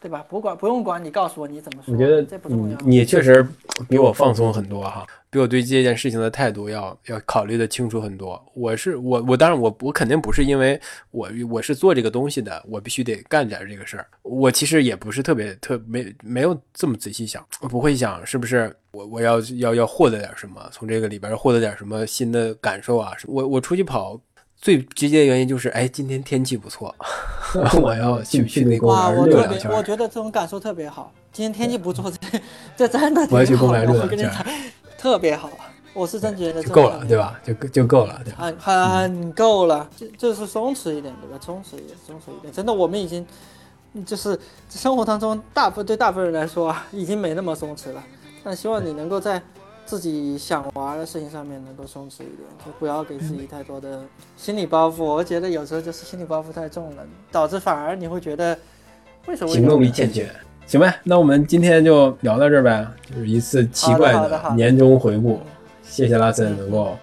[0.00, 0.24] 对吧？
[0.28, 2.78] 不管不用管你告诉我你怎么说，我觉得这不重要。
[2.84, 3.46] 你确实
[3.88, 8.40] 比我放松很多哈，比我对这件事情的态度要要考虑的清楚很多。
[8.54, 10.80] 我是我我当然我我肯定不是因为
[11.10, 14.06] 我我是做这个东西的，我必须得干点这个事儿。
[14.22, 23.12] 我其实也不是特别特没没有这么仔细想，我不会想是不是我我要要要获得点什么，从这个里边获得点什么新的感受啊。
[23.26, 24.20] 我我出去跑。
[24.60, 26.94] 最直接的原因就是，哎，今天天气不错，
[27.80, 29.70] 我要去去那公哇，园我特别，溜两圈。
[29.70, 31.12] 我觉得这种感受特别好。
[31.32, 32.12] 今天天气不错，
[32.76, 34.44] 这这真的我要去挺好
[34.98, 35.50] 特别好。
[35.94, 37.40] 我是真觉得就够了，对吧？
[37.44, 38.52] 就就够了，对吧？
[38.58, 41.38] 很很够了，就就是松弛一点，对吧？
[41.44, 42.52] 松弛一点，松弛一点。
[42.52, 43.24] 真的，我们已经
[44.04, 44.38] 就是
[44.68, 48.04] 生活当中大部对大部分人来说啊，已经没那么松弛了。
[48.44, 49.42] 但希望你能够在
[49.88, 54.02] 自己想玩的事情上面能够松弛一点，就不要给自己太多的
[54.36, 55.02] 心理包袱。
[55.02, 58.54] 我觉得有时候就是心理包袱太重了，导致反而你会觉得
[59.26, 60.28] 为什么行动力欠缺。
[60.66, 65.40] 行呗，那我们今天就聊到这儿呗，就是一次奇怪的年终回顾。
[65.82, 66.94] 谢谢拉森能够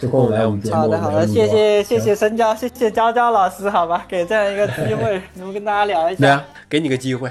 [0.00, 0.76] 有空来我们节目。
[0.76, 6.18] 好的好的，谢谢谢谢深交，谢谢娇娇老师，好吧，给这样一个机会，能够跟大家聊一下。
[6.18, 7.30] 对啊，给你个机会，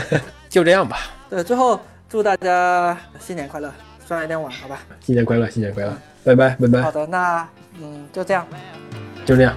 [0.50, 0.98] 就这样吧。
[1.30, 3.72] 对，最后祝大家新年快乐，
[4.07, 4.79] 虽然有点晚，好吧。
[5.01, 7.47] 新年快乐，新年快乐，拜拜拜拜，好的，那
[7.81, 8.45] 嗯，就这样。
[9.25, 9.53] 就这样。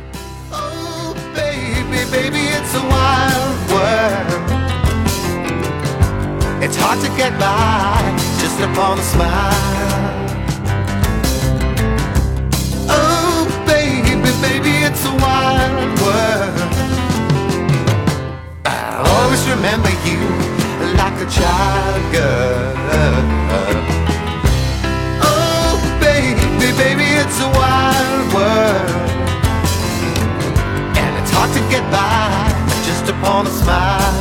[0.52, 4.52] Oh, baby, baby, it's a wild world.
[6.62, 8.02] It's hard to get by
[8.38, 10.12] just upon a smile.
[12.88, 16.72] Oh, baby, baby, it's a wild world.
[18.66, 20.20] I always remember you
[20.96, 23.95] like a child girl.
[27.19, 29.09] It's a wild world.
[31.01, 32.53] And it's hard to get by
[32.85, 34.15] just upon a smile.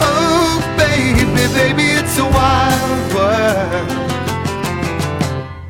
[0.00, 1.24] Oh, baby,
[1.54, 3.90] baby, it's a wild world.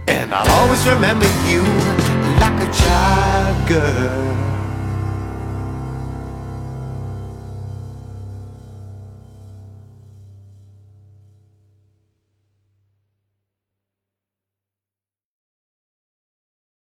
[0.08, 1.62] And I'll always remember you
[2.42, 4.45] like a child girl.